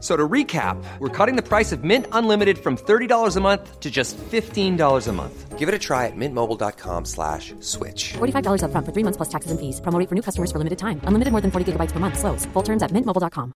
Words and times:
So 0.00 0.16
to 0.16 0.26
recap, 0.26 0.82
we're 0.98 1.10
cutting 1.10 1.36
the 1.36 1.42
price 1.42 1.72
of 1.72 1.84
Mint 1.84 2.06
Unlimited 2.12 2.58
from 2.58 2.76
$30 2.76 3.36
a 3.36 3.40
month 3.40 3.80
to 3.80 3.90
just 3.90 4.16
$15 4.16 5.08
a 5.08 5.12
month. 5.12 5.58
Give 5.58 5.68
it 5.68 5.74
a 5.74 5.78
try 5.78 6.06
at 6.06 6.16
mintmobile.com 6.16 7.04
slash 7.04 7.52
switch. 7.60 8.14
$45 8.14 8.62
upfront 8.64 8.86
for 8.86 8.92
three 8.92 9.04
months 9.04 9.18
plus 9.18 9.28
taxes 9.28 9.50
and 9.50 9.60
fees. 9.60 9.80
Promo 9.82 10.08
for 10.08 10.14
new 10.14 10.22
customers 10.22 10.50
for 10.50 10.56
limited 10.56 10.78
time. 10.78 11.02
Unlimited 11.04 11.32
more 11.32 11.42
than 11.42 11.50
40 11.50 11.72
gigabytes 11.72 11.92
per 11.92 12.00
month. 12.00 12.18
Slows. 12.18 12.46
Full 12.54 12.62
terms 12.62 12.82
at 12.82 12.92
mintmobile.com. 12.92 13.52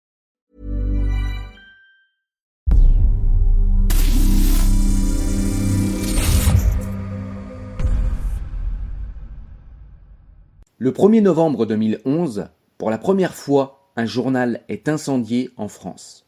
Le 10.79 10.91
1er 10.91 11.21
novembre 11.21 11.67
2011, 11.67 12.49
pour 12.79 12.89
la 12.89 12.97
première 12.97 13.35
fois, 13.35 13.91
un 13.95 14.07
journal 14.07 14.63
est 14.67 14.89
incendié 14.89 15.51
en 15.55 15.67
France. 15.67 16.25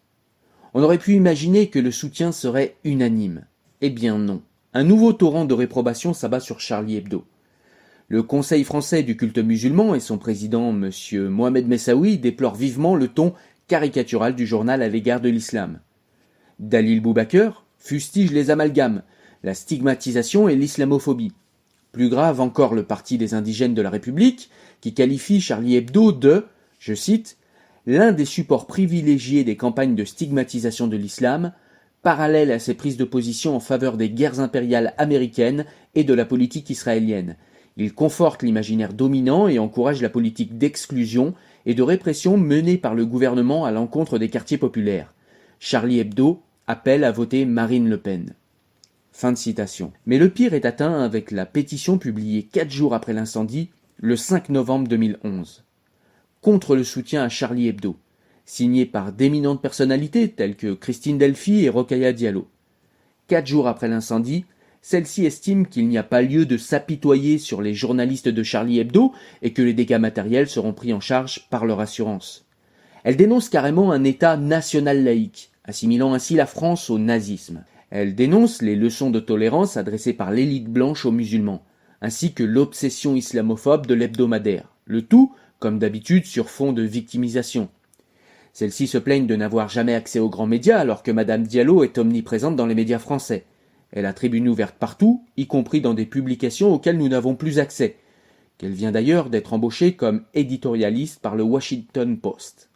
On 0.74 0.82
aurait 0.82 0.98
pu 0.98 1.14
imaginer 1.14 1.70
que 1.70 1.80
le 1.80 1.92
soutien 1.92 2.32
serait 2.32 2.76
unanime. 2.84 3.46
Eh 3.82 3.90
bien 3.90 4.18
non. 4.18 4.42
Un 4.74 4.84
nouveau 4.84 5.14
torrent 5.14 5.46
de 5.46 5.54
réprobation 5.54 6.14
s'abat 6.14 6.40
sur 6.40 6.60
Charlie 6.60 6.98
Hebdo. 6.98 7.26
Le 8.08 8.24
Conseil 8.24 8.64
français 8.64 9.04
du 9.04 9.16
culte 9.16 9.38
musulman 9.38 9.94
et 9.94 10.00
son 10.00 10.18
président 10.18 10.70
M. 10.70 10.90
Mohamed 11.30 11.68
Messaoui 11.68 12.18
déplorent 12.18 12.56
vivement 12.56 12.96
le 12.96 13.08
ton 13.08 13.34
caricatural 13.68 14.36
du 14.36 14.48
journal 14.48 14.82
à 14.82 14.90
l'égard 14.90 15.22
de 15.22 15.30
l'islam. 15.30 15.80
Dalil 16.60 17.02
Boubaker 17.02 17.66
fustige 17.78 18.32
les 18.32 18.50
amalgames, 18.50 19.04
la 19.44 19.54
stigmatisation 19.54 20.50
et 20.50 20.56
l'islamophobie. 20.56 21.34
Plus 21.92 22.10
grave 22.10 22.42
encore 22.42 22.74
le 22.74 22.84
Parti 22.84 23.20
des 23.20 23.36
indigènes 23.36 23.76
de 23.76 23.82
la 23.82 23.92
République, 23.92 24.50
qui 24.82 24.94
qualifie 24.94 25.40
Charlie 25.40 25.76
Hebdo 25.76 26.12
de, 26.12 26.46
je 26.80 26.94
cite, 26.94 27.38
l'un 27.86 28.12
des 28.12 28.26
supports 28.26 28.68
privilégiés 28.68 29.44
des 29.44 29.58
campagnes 29.58 29.96
de 29.96 30.06
stigmatisation 30.06 30.88
de 30.88 30.98
l'islam, 30.98 31.54
parallèle 32.02 32.52
à 32.52 32.60
ses 32.60 32.74
prises 32.74 32.98
de 32.98 33.06
position 33.06 33.56
en 33.56 33.60
faveur 33.60 33.98
des 33.98 34.10
guerres 34.10 34.40
impériales 34.40 34.94
américaines 34.98 35.66
et 35.96 36.04
de 36.04 36.14
la 36.14 36.26
politique 36.26 36.70
israélienne. 36.70 37.38
Il 37.78 37.94
conforte 37.94 38.44
l'imaginaire 38.44 38.94
dominant 38.94 39.48
et 39.48 39.58
encourage 39.58 40.02
la 40.02 40.10
politique 40.10 40.58
d'exclusion 40.58 41.34
et 41.66 41.74
de 41.74 41.82
répression 41.82 42.38
menée 42.38 42.78
par 42.78 42.94
le 42.94 43.06
gouvernement 43.06 43.66
à 43.66 43.72
l'encontre 43.72 44.20
des 44.20 44.30
quartiers 44.30 44.58
populaires. 44.58 45.14
Charlie 45.60 46.00
Hebdo 46.00 46.42
appelle 46.68 47.04
à 47.04 47.12
voter 47.12 47.46
Marine 47.46 47.90
Le 47.90 47.98
Pen. 47.98 48.36
Mais 50.06 50.18
le 50.18 50.30
pire 50.30 50.54
est 50.54 50.66
atteint 50.66 51.02
avec 51.02 51.32
la 51.32 51.46
pétition 51.46 51.98
publiée 51.98 52.44
quatre 52.44 52.72
jours 52.72 52.94
après 52.94 53.14
l'incendie, 53.14 53.70
le 53.98 54.16
5 54.16 54.50
novembre 54.50 54.88
2011. 54.88 55.64
Contre 56.44 56.76
le 56.76 56.84
soutien 56.84 57.24
à 57.24 57.30
Charlie 57.30 57.70
Hebdo, 57.70 57.96
signée 58.44 58.86
par 58.86 59.14
d'éminentes 59.14 59.62
personnalités 59.62 60.28
telles 60.28 60.58
que 60.58 60.74
Christine 60.74 61.18
Delphi 61.18 61.64
et 61.64 61.70
Rokhaya 61.70 62.12
Diallo. 62.12 62.50
Quatre 63.30 63.48
jours 63.48 63.70
après 63.70 63.88
l'incendie, 63.88 64.44
celle-ci 64.82 65.26
estime 65.26 65.66
qu'il 65.66 65.88
n'y 65.88 65.98
a 65.98 66.04
pas 66.04 66.22
lieu 66.22 66.46
de 66.46 66.58
s'apitoyer 66.58 67.38
sur 67.38 67.62
les 67.62 67.74
journalistes 67.74 68.28
de 68.28 68.44
Charlie 68.44 68.80
Hebdo 68.80 69.14
et 69.42 69.54
que 69.54 69.62
les 69.62 69.74
dégâts 69.74 70.00
matériels 70.00 70.50
seront 70.50 70.74
pris 70.74 70.92
en 70.92 71.00
charge 71.00 71.48
par 71.50 71.66
leur 71.66 71.80
assurance. 71.80 72.46
Elle 73.06 73.16
dénonce 73.16 73.48
carrément 73.48 73.94
un 73.94 74.04
État 74.04 74.36
national 74.36 75.02
laïque, 75.02 75.50
assimilant 75.64 76.14
ainsi 76.14 76.36
la 76.36 76.46
France 76.46 76.90
au 76.90 77.00
nazisme. 77.00 77.64
Elle 77.90 78.16
dénonce 78.16 78.62
les 78.62 78.76
leçons 78.76 79.12
de 79.12 79.22
tolérance 79.22 79.78
adressées 79.78 80.12
par 80.12 80.30
l'élite 80.30 80.68
blanche 80.68 81.06
aux 81.06 81.12
musulmans, 81.12 81.64
ainsi 82.02 82.34
que 82.34 82.44
l'obsession 82.44 83.16
islamophobe 83.16 83.88
de 83.88 83.94
l'hebdomadaire, 83.94 84.76
le 84.84 85.04
tout, 85.04 85.32
comme 85.64 85.80
d'habitude, 85.80 86.26
sur 86.26 86.50
fond 86.50 86.74
de 86.74 86.82
victimisation. 86.82 87.70
Celles-ci 88.52 88.86
se 88.86 88.98
plaignent 88.98 89.28
de 89.28 89.38
n'avoir 89.38 89.70
jamais 89.70 89.94
accès 89.94 90.20
aux 90.20 90.28
grands 90.28 90.46
médias 90.46 90.78
alors 90.78 91.04
que 91.04 91.12
Madame 91.12 91.44
Diallo 91.44 91.86
est 91.86 91.98
omniprésente 91.98 92.58
dans 92.58 92.66
les 92.66 92.76
médias 92.76 93.00
français. 93.00 93.46
Elle 93.94 94.06
a 94.06 94.12
tribune 94.12 94.50
ouverte 94.50 94.76
partout, 94.78 95.24
y 95.38 95.48
compris 95.48 95.80
dans 95.80 95.94
des 95.94 96.06
publications 96.06 96.74
auxquelles 96.74 96.98
nous 96.98 97.08
n'avons 97.08 97.36
plus 97.36 97.60
accès, 97.60 97.96
qu'elle 98.58 98.74
vient 98.74 98.92
d'ailleurs 98.92 99.30
d'être 99.30 99.54
embauchée 99.54 99.94
comme 99.94 100.24
éditorialiste 100.34 101.22
par 101.22 101.38
le 101.38 101.44
Washington 101.44 102.18
Post. 102.18 102.70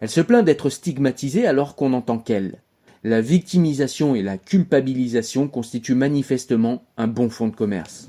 Elle 0.00 0.10
se 0.10 0.20
plaint 0.20 0.44
d'être 0.44 0.68
stigmatisée 0.68 1.46
alors 1.46 1.74
qu'on 1.74 1.88
n'entend 1.88 2.18
qu'elle 2.18 2.58
la 3.02 3.22
victimisation 3.22 4.14
et 4.14 4.22
la 4.22 4.36
culpabilisation 4.36 5.48
constituent 5.48 5.94
manifestement 5.94 6.84
un 6.98 7.06
bon 7.06 7.30
fonds 7.30 7.48
de 7.48 7.56
commerce. 7.56 8.08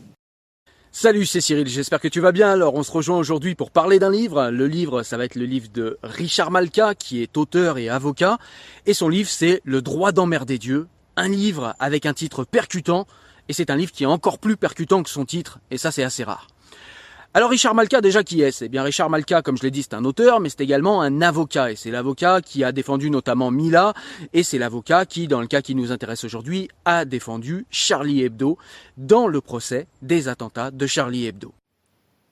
Salut, 0.98 1.26
c'est 1.26 1.42
Cyril, 1.42 1.68
j'espère 1.68 2.00
que 2.00 2.08
tu 2.08 2.22
vas 2.22 2.32
bien. 2.32 2.50
Alors, 2.50 2.76
on 2.76 2.82
se 2.82 2.90
rejoint 2.90 3.18
aujourd'hui 3.18 3.54
pour 3.54 3.70
parler 3.70 4.00
d'un 4.00 4.10
livre. 4.10 4.50
Le 4.50 4.66
livre, 4.66 5.04
ça 5.04 5.18
va 5.18 5.26
être 5.26 5.36
le 5.36 5.44
livre 5.44 5.68
de 5.74 6.00
Richard 6.04 6.52
Malka, 6.52 6.96
qui 6.96 7.22
est 7.22 7.36
auteur 7.36 7.78
et 7.78 7.90
avocat. 7.90 8.38
Et 8.86 8.94
son 8.94 9.10
livre, 9.10 9.30
c'est 9.30 9.60
Le 9.66 9.82
droit 9.82 10.14
d'emmerder 10.14 10.58
Dieu. 10.58 10.88
Un 11.18 11.28
livre 11.28 11.76
avec 11.80 12.06
un 12.06 12.14
titre 12.14 12.46
percutant. 12.46 13.08
Et 13.50 13.54
c'est 13.54 13.72
un 13.72 13.76
livre 13.76 13.92
qui 13.92 14.04
est 14.04 14.08
encore 14.08 14.40
plus 14.40 14.56
percutant 14.56 15.04
que 15.04 15.10
son 15.10 15.26
titre. 15.26 15.60
Et 15.70 15.78
ça, 15.78 15.92
c'est 15.92 16.02
assez 16.02 16.24
rare. 16.24 16.48
Alors 17.38 17.50
Richard 17.50 17.76
Malka, 17.76 18.00
déjà 18.00 18.24
qui 18.24 18.42
est 18.44 18.62
Eh 18.62 18.70
bien 18.70 18.82
Richard 18.82 19.10
Malka, 19.10 19.42
comme 19.42 19.58
je 19.58 19.64
l'ai 19.64 19.70
dit, 19.70 19.84
c'est 19.84 19.94
un 19.94 20.06
auteur, 20.06 20.40
mais 20.40 20.48
c'est 20.48 20.62
également 20.62 21.02
un 21.02 21.22
avocat. 21.22 21.70
Et 21.70 21.76
c'est 21.76 21.92
l'avocat 21.92 22.40
qui 22.40 22.64
a 22.64 22.72
défendu 22.72 23.10
notamment 23.10 23.52
Mila, 23.52 23.94
et 24.32 24.42
c'est 24.42 24.58
l'avocat 24.58 25.06
qui, 25.06 25.28
dans 25.28 25.42
le 25.42 25.48
cas 25.48 25.62
qui 25.62 25.76
nous 25.76 25.92
intéresse 25.92 26.24
aujourd'hui, 26.24 26.70
a 26.86 27.04
défendu 27.04 27.66
Charlie 27.70 28.24
Hebdo 28.24 28.58
dans 28.96 29.28
le 29.28 29.42
procès 29.42 29.88
des 30.02 30.30
attentats 30.30 30.72
de 30.72 30.88
Charlie 30.88 31.26
Hebdo. 31.26 31.54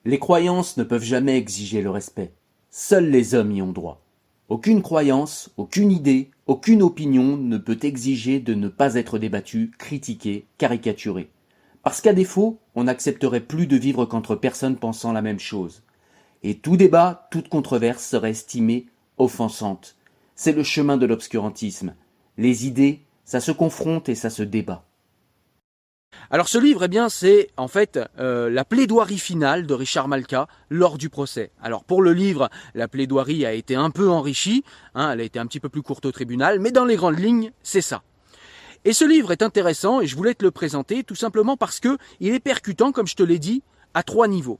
Les 0.06 0.18
croyances 0.18 0.78
ne 0.78 0.84
peuvent 0.84 1.04
jamais 1.04 1.36
exiger 1.36 1.82
le 1.82 1.90
respect. 1.90 2.32
Seuls 2.70 3.10
les 3.10 3.34
hommes 3.34 3.52
y 3.52 3.60
ont 3.60 3.72
droit. 3.72 4.00
Aucune 4.48 4.80
croyance, 4.80 5.50
aucune 5.58 5.92
idée, 5.92 6.30
aucune 6.46 6.80
opinion 6.80 7.36
ne 7.36 7.58
peut 7.58 7.78
exiger 7.82 8.40
de 8.40 8.54
ne 8.54 8.68
pas 8.68 8.94
être 8.94 9.18
débattue, 9.18 9.70
critiquée, 9.76 10.46
caricaturée. 10.56 11.28
Parce 11.84 12.00
qu'à 12.00 12.14
défaut, 12.14 12.58
on 12.74 12.84
n'accepterait 12.84 13.40
plus 13.40 13.66
de 13.66 13.76
vivre 13.76 14.06
qu'entre 14.06 14.34
personnes 14.34 14.76
pensant 14.76 15.12
la 15.12 15.20
même 15.20 15.38
chose. 15.38 15.82
Et 16.42 16.56
tout 16.56 16.78
débat, 16.78 17.28
toute 17.30 17.50
controverse 17.50 18.02
serait 18.02 18.30
estimée 18.30 18.86
offensante. 19.18 19.96
C'est 20.34 20.52
le 20.52 20.62
chemin 20.62 20.96
de 20.96 21.04
l'obscurantisme. 21.04 21.94
Les 22.38 22.66
idées, 22.66 23.02
ça 23.26 23.38
se 23.38 23.52
confronte 23.52 24.08
et 24.08 24.14
ça 24.14 24.30
se 24.30 24.42
débat. 24.42 24.84
Alors 26.30 26.48
ce 26.48 26.56
livre, 26.56 26.84
eh 26.84 26.88
bien, 26.88 27.10
c'est 27.10 27.50
en 27.58 27.68
fait 27.68 28.00
euh, 28.18 28.48
la 28.48 28.64
plaidoirie 28.64 29.18
finale 29.18 29.66
de 29.66 29.74
Richard 29.74 30.08
Malka 30.08 30.48
lors 30.70 30.96
du 30.96 31.10
procès. 31.10 31.50
Alors 31.62 31.84
pour 31.84 32.00
le 32.00 32.14
livre, 32.14 32.48
la 32.74 32.88
plaidoirie 32.88 33.44
a 33.44 33.52
été 33.52 33.74
un 33.74 33.90
peu 33.90 34.08
enrichie, 34.08 34.64
hein, 34.94 35.10
elle 35.12 35.20
a 35.20 35.24
été 35.24 35.38
un 35.38 35.46
petit 35.46 35.60
peu 35.60 35.68
plus 35.68 35.82
courte 35.82 36.06
au 36.06 36.12
tribunal, 36.12 36.60
mais 36.60 36.70
dans 36.70 36.86
les 36.86 36.96
grandes 36.96 37.18
lignes, 37.18 37.52
c'est 37.62 37.82
ça. 37.82 38.02
Et 38.84 38.92
ce 38.92 39.04
livre 39.04 39.32
est 39.32 39.42
intéressant 39.42 40.00
et 40.00 40.06
je 40.06 40.14
voulais 40.14 40.34
te 40.34 40.44
le 40.44 40.50
présenter 40.50 41.04
tout 41.04 41.14
simplement 41.14 41.56
parce 41.56 41.80
que 41.80 41.96
il 42.20 42.34
est 42.34 42.40
percutant, 42.40 42.92
comme 42.92 43.06
je 43.06 43.16
te 43.16 43.22
l'ai 43.22 43.38
dit, 43.38 43.62
à 43.94 44.02
trois 44.02 44.28
niveaux. 44.28 44.58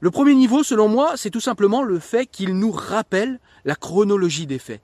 Le 0.00 0.10
premier 0.10 0.34
niveau, 0.34 0.62
selon 0.64 0.88
moi, 0.88 1.12
c'est 1.16 1.30
tout 1.30 1.40
simplement 1.40 1.82
le 1.82 1.98
fait 1.98 2.26
qu'il 2.26 2.56
nous 2.58 2.72
rappelle 2.72 3.38
la 3.64 3.76
chronologie 3.76 4.46
des 4.46 4.58
faits. 4.58 4.80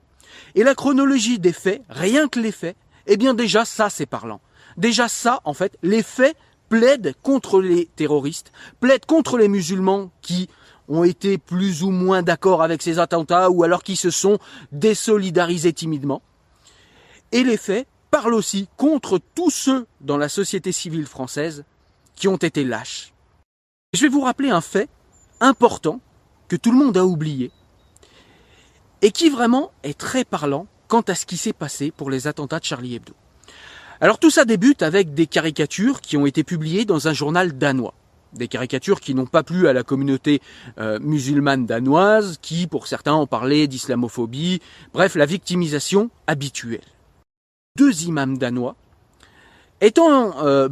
Et 0.55 0.63
la 0.63 0.75
chronologie 0.75 1.39
des 1.39 1.53
faits, 1.53 1.81
rien 1.89 2.27
que 2.27 2.39
les 2.39 2.51
faits, 2.51 2.77
eh 3.07 3.17
bien 3.17 3.33
déjà 3.33 3.65
ça 3.65 3.89
c'est 3.89 4.05
parlant. 4.05 4.39
Déjà 4.77 5.07
ça, 5.07 5.41
en 5.43 5.53
fait, 5.53 5.77
les 5.81 6.03
faits 6.03 6.37
plaident 6.69 7.13
contre 7.23 7.61
les 7.61 7.87
terroristes, 7.87 8.51
plaident 8.79 9.05
contre 9.05 9.37
les 9.37 9.47
musulmans 9.47 10.11
qui 10.21 10.49
ont 10.87 11.03
été 11.03 11.37
plus 11.37 11.83
ou 11.83 11.89
moins 11.89 12.21
d'accord 12.21 12.61
avec 12.61 12.81
ces 12.81 12.99
attentats 12.99 13.49
ou 13.49 13.63
alors 13.63 13.83
qui 13.83 13.95
se 13.95 14.09
sont 14.09 14.37
désolidarisés 14.71 15.73
timidement. 15.73 16.21
Et 17.31 17.43
les 17.43 17.57
faits 17.57 17.87
parlent 18.17 18.33
aussi 18.33 18.67
contre 18.77 19.19
tous 19.35 19.51
ceux 19.51 19.85
dans 20.01 20.17
la 20.17 20.27
société 20.27 20.71
civile 20.71 21.05
française 21.05 21.65
qui 22.15 22.27
ont 22.27 22.37
été 22.37 22.63
lâches. 22.63 23.13
Je 23.93 24.01
vais 24.01 24.07
vous 24.07 24.21
rappeler 24.21 24.49
un 24.49 24.59
fait 24.59 24.89
important 25.39 25.99
que 26.47 26.55
tout 26.55 26.71
le 26.71 26.79
monde 26.79 26.97
a 26.97 27.05
oublié 27.05 27.51
et 29.03 29.11
qui 29.11 29.29
vraiment 29.29 29.71
est 29.83 29.95
très 29.95 30.25
parlant 30.25 30.65
quant 30.87 31.01
à 31.01 31.13
ce 31.13 31.27
qui 31.27 31.37
s'est 31.37 31.53
passé 31.53 31.91
pour 31.91 32.09
les 32.09 32.25
attentats 32.25 32.57
de 32.57 32.65
Charlie 32.65 32.95
Hebdo. 32.95 33.13
Alors 34.01 34.17
tout 34.17 34.31
ça 34.31 34.45
débute 34.45 34.81
avec 34.81 35.13
des 35.13 35.27
caricatures 35.27 36.01
qui 36.01 36.17
ont 36.17 36.25
été 36.25 36.43
publiées 36.43 36.85
dans 36.85 37.07
un 37.07 37.13
journal 37.13 37.55
danois. 37.55 37.93
Des 38.33 38.47
caricatures 38.47 38.99
qui 38.99 39.13
n'ont 39.13 39.27
pas 39.27 39.43
plu 39.43 39.67
à 39.67 39.73
la 39.73 39.83
communauté 39.83 40.41
euh, 40.79 40.97
musulmane 40.99 41.67
danoise, 41.67 42.39
qui 42.41 42.65
pour 42.65 42.87
certains 42.87 43.13
ont 43.13 43.27
parlé 43.27 43.67
d'islamophobie, 43.67 44.59
bref, 44.91 45.13
la 45.13 45.27
victimisation 45.27 46.09
habituelle. 46.25 46.96
Deux 47.77 48.05
imams 48.05 48.39
danois, 48.39 48.75
étant 49.81 50.43
euh, 50.43 50.67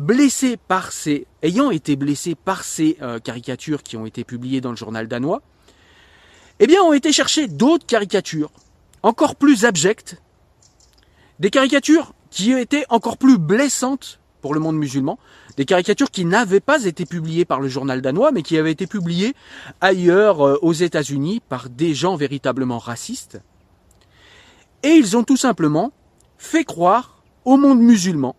par 0.68 0.92
ces, 0.92 1.28
ayant 1.44 1.70
été 1.70 1.96
blessés 1.96 2.34
par 2.34 2.64
ces 2.64 2.98
euh, 3.02 3.20
caricatures 3.20 3.84
qui 3.84 3.96
ont 3.96 4.08
été 4.08 4.24
publiées 4.24 4.60
dans 4.60 4.72
le 4.72 4.76
journal 4.76 5.08
danois, 5.08 5.44
eh 6.60 6.66
bien, 6.66 6.82
ont 6.82 6.94
été 6.94 7.12
chercher 7.12 7.48
d'autres 7.48 7.86
caricatures, 7.86 8.52
encore 9.04 9.36
plus 9.36 9.66
abjectes, 9.66 10.20
des 11.40 11.52
caricatures 11.52 12.14
qui 12.32 12.54
étaient 12.54 12.86
encore 12.90 13.18
plus 13.18 13.38
blessantes 13.38 14.20
pour 14.42 14.56
le 14.56 14.60
monde 14.60 14.78
musulman, 14.78 15.20
des 15.58 15.66
caricatures 15.66 16.10
qui 16.10 16.26
n'avaient 16.26 16.60
pas 16.60 16.86
été 16.86 17.06
publiées 17.06 17.46
par 17.46 17.60
le 17.60 17.68
journal 17.68 18.02
danois, 18.02 18.32
mais 18.32 18.42
qui 18.42 18.58
avaient 18.58 18.72
été 18.72 18.88
publiées 18.88 19.36
ailleurs 19.80 20.42
euh, 20.42 20.58
aux 20.64 20.74
États-Unis 20.74 21.40
par 21.48 21.70
des 21.70 21.94
gens 21.94 22.16
véritablement 22.16 22.80
racistes. 22.80 23.40
Et 24.82 24.90
ils 24.90 25.16
ont 25.16 25.24
tout 25.24 25.38
simplement 25.38 25.94
fait 26.38 26.64
croire 26.64 27.24
au 27.46 27.58
monde 27.58 27.80
musulman, 27.80 28.36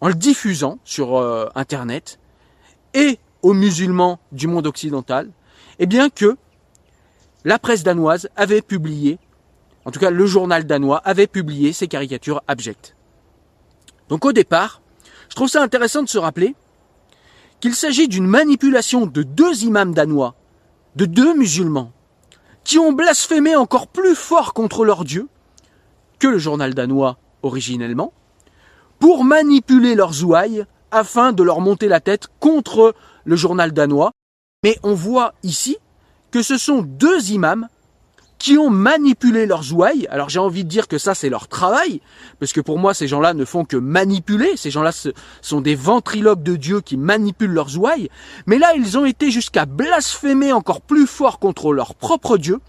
en 0.00 0.08
le 0.08 0.14
diffusant 0.14 0.78
sur 0.84 1.16
euh, 1.16 1.48
Internet, 1.54 2.18
et 2.94 3.18
aux 3.42 3.54
musulmans 3.54 4.18
du 4.30 4.46
monde 4.46 4.66
occidental, 4.66 5.30
eh 5.78 5.86
bien 5.86 6.10
que 6.10 6.36
la 7.44 7.58
presse 7.58 7.82
danoise 7.82 8.28
avait 8.36 8.62
publié, 8.62 9.18
en 9.84 9.90
tout 9.90 9.98
cas 9.98 10.10
le 10.10 10.26
journal 10.26 10.64
danois 10.64 10.98
avait 10.98 11.26
publié 11.26 11.72
ces 11.72 11.88
caricatures 11.88 12.42
abjectes. 12.46 12.94
Donc 14.08 14.24
au 14.24 14.32
départ, 14.32 14.80
je 15.28 15.34
trouve 15.34 15.48
ça 15.48 15.62
intéressant 15.62 16.02
de 16.02 16.08
se 16.08 16.18
rappeler 16.18 16.54
qu'il 17.60 17.74
s'agit 17.74 18.08
d'une 18.08 18.26
manipulation 18.26 19.06
de 19.06 19.22
deux 19.22 19.64
imams 19.64 19.94
danois, 19.94 20.34
de 20.96 21.06
deux 21.06 21.34
musulmans, 21.34 21.92
qui 22.64 22.78
ont 22.78 22.92
blasphémé 22.92 23.56
encore 23.56 23.88
plus 23.88 24.14
fort 24.14 24.52
contre 24.52 24.84
leur 24.84 25.04
Dieu 25.04 25.28
que 26.22 26.28
le 26.28 26.38
journal 26.38 26.72
danois 26.72 27.18
originellement, 27.42 28.12
pour 29.00 29.24
manipuler 29.24 29.96
leurs 29.96 30.22
ouailles 30.22 30.64
afin 30.92 31.32
de 31.32 31.42
leur 31.42 31.60
monter 31.60 31.88
la 31.88 31.98
tête 31.98 32.28
contre 32.38 32.94
le 33.24 33.34
journal 33.34 33.72
danois. 33.72 34.12
Mais 34.62 34.78
on 34.84 34.94
voit 34.94 35.34
ici 35.42 35.78
que 36.30 36.40
ce 36.40 36.58
sont 36.58 36.82
deux 36.82 37.32
imams 37.32 37.66
qui 38.38 38.56
ont 38.56 38.70
manipulé 38.70 39.46
leurs 39.46 39.72
ouailles. 39.72 40.06
Alors 40.12 40.28
j'ai 40.28 40.38
envie 40.38 40.62
de 40.62 40.68
dire 40.68 40.86
que 40.86 40.96
ça 40.96 41.16
c'est 41.16 41.28
leur 41.28 41.48
travail, 41.48 42.00
parce 42.38 42.52
que 42.52 42.60
pour 42.60 42.78
moi 42.78 42.94
ces 42.94 43.08
gens-là 43.08 43.34
ne 43.34 43.44
font 43.44 43.64
que 43.64 43.76
manipuler, 43.76 44.56
ces 44.56 44.70
gens-là 44.70 44.92
sont 45.40 45.60
des 45.60 45.74
ventriloques 45.74 46.44
de 46.44 46.54
Dieu 46.54 46.82
qui 46.82 46.96
manipulent 46.96 47.50
leurs 47.50 47.76
ouailles, 47.76 48.10
mais 48.46 48.58
là 48.58 48.74
ils 48.76 48.96
ont 48.96 49.06
été 49.06 49.32
jusqu'à 49.32 49.66
blasphémer 49.66 50.52
encore 50.52 50.82
plus 50.82 51.08
fort 51.08 51.40
contre 51.40 51.72
leur 51.72 51.96
propre 51.96 52.38
Dieu, 52.38 52.60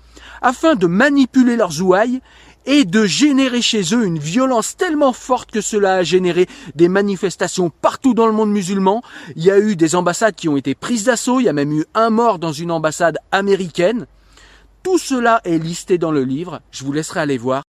afin 0.41 0.75
de 0.75 0.88
manipuler 0.88 1.56
leurs 1.56 1.81
ouailles 1.81 2.21
et 2.65 2.86
de 2.86 3.06
générer 3.06 3.62
chez 3.62 3.81
eux 3.94 4.06
une 4.06 4.19
violence 4.19 4.77
tellement 4.77 5.13
forte 5.13 5.51
que 5.51 5.62
cela 5.62 5.95
a 5.95 6.04
généré 6.04 6.48
des 6.75 6.89
manifestations 6.89 7.69
partout 7.69 8.13
dans 8.13 8.27
le 8.27 8.33
monde 8.33 8.51
musulman. 8.51 9.01
Il 9.36 9.44
y 9.44 9.51
a 9.51 9.60
eu 9.60 9.75
des 9.75 9.95
ambassades 9.95 10.36
qui 10.36 10.50
ont 10.50 10.57
été 10.57 10.75
prises 10.75 11.06
d'assaut, 11.06 11.39
il 11.39 11.45
y 11.45 11.50
a 11.50 11.54
même 11.54 11.71
eu 11.71 11.86
un 11.94 12.10
mort 12.10 12.39
dans 12.39 12.51
une 12.51 12.71
ambassade 12.71 13.18
américaine. 13.31 14.07
Tout 14.83 14.98
cela 14.98 15.42
est 15.45 15.57
listé 15.57 15.98
dans 15.98 16.12
le 16.12 16.24
livre, 16.24 16.62
je 16.71 16.83
vous 16.83 16.92
laisserai 16.92 17.21
aller 17.21 17.38
voir. 17.38 17.63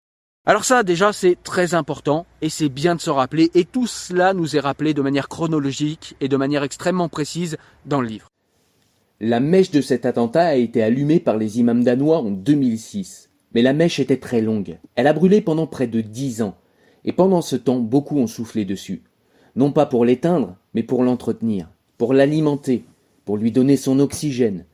Alors 0.44 0.65
ça 0.65 0.83
déjà 0.83 1.12
c'est 1.12 1.38
très 1.45 1.75
important 1.75 2.27
et 2.41 2.49
c'est 2.49 2.69
bien 2.69 2.97
de 2.97 3.00
se 3.00 3.11
rappeler 3.11 3.53
et 3.55 3.65
tout 3.65 3.87
cela 3.87 4.35
nous 4.35 4.56
est 4.56 4.61
rappelé 4.61 4.93
de 4.93 5.00
manière 5.00 5.29
chronologique 5.29 6.17
et 6.21 6.29
de 6.29 6.37
manière 6.37 6.65
extrêmement 6.65 7.09
précise 7.09 7.59
dans 7.87 8.00
le 8.00 8.09
livre. 8.09 8.27
La 9.21 9.38
mèche 9.38 9.71
de 9.71 9.81
cet 9.81 10.05
attentat 10.05 10.47
a 10.47 10.55
été 10.56 10.83
allumée 10.83 11.21
par 11.21 11.37
les 11.37 11.61
imams 11.61 11.85
danois 11.85 12.19
en 12.19 12.33
2006. 12.33 13.31
Mais 13.54 13.62
la 13.62 13.72
mèche 13.72 14.00
était 14.00 14.19
très 14.19 14.40
longue. 14.40 14.78
Elle 14.94 15.06
a 15.06 15.12
brûlé 15.12 15.40
pendant 15.40 15.66
près 15.66 15.87
de 15.87 16.00
dix 16.00 16.43
ans. 16.43 16.54
Et 17.04 17.12
pendant 17.12 17.43
ce 17.43 17.56
temps, 17.56 17.81
beaucoup 17.81 18.19
ont 18.19 18.26
soufflé 18.26 18.64
dessus. 18.64 19.02
Non 19.56 19.72
pas 19.72 19.87
pour 19.87 20.04
l'éteindre, 20.04 20.56
mais 20.75 20.82
pour 20.82 21.02
l'entretenir, 21.02 21.69
pour 21.99 22.14
l'alimenter, 22.14 22.84
pour 23.25 23.37
lui 23.37 23.52
donner 23.52 23.76
son 23.76 23.99
oxygène. 23.99 24.64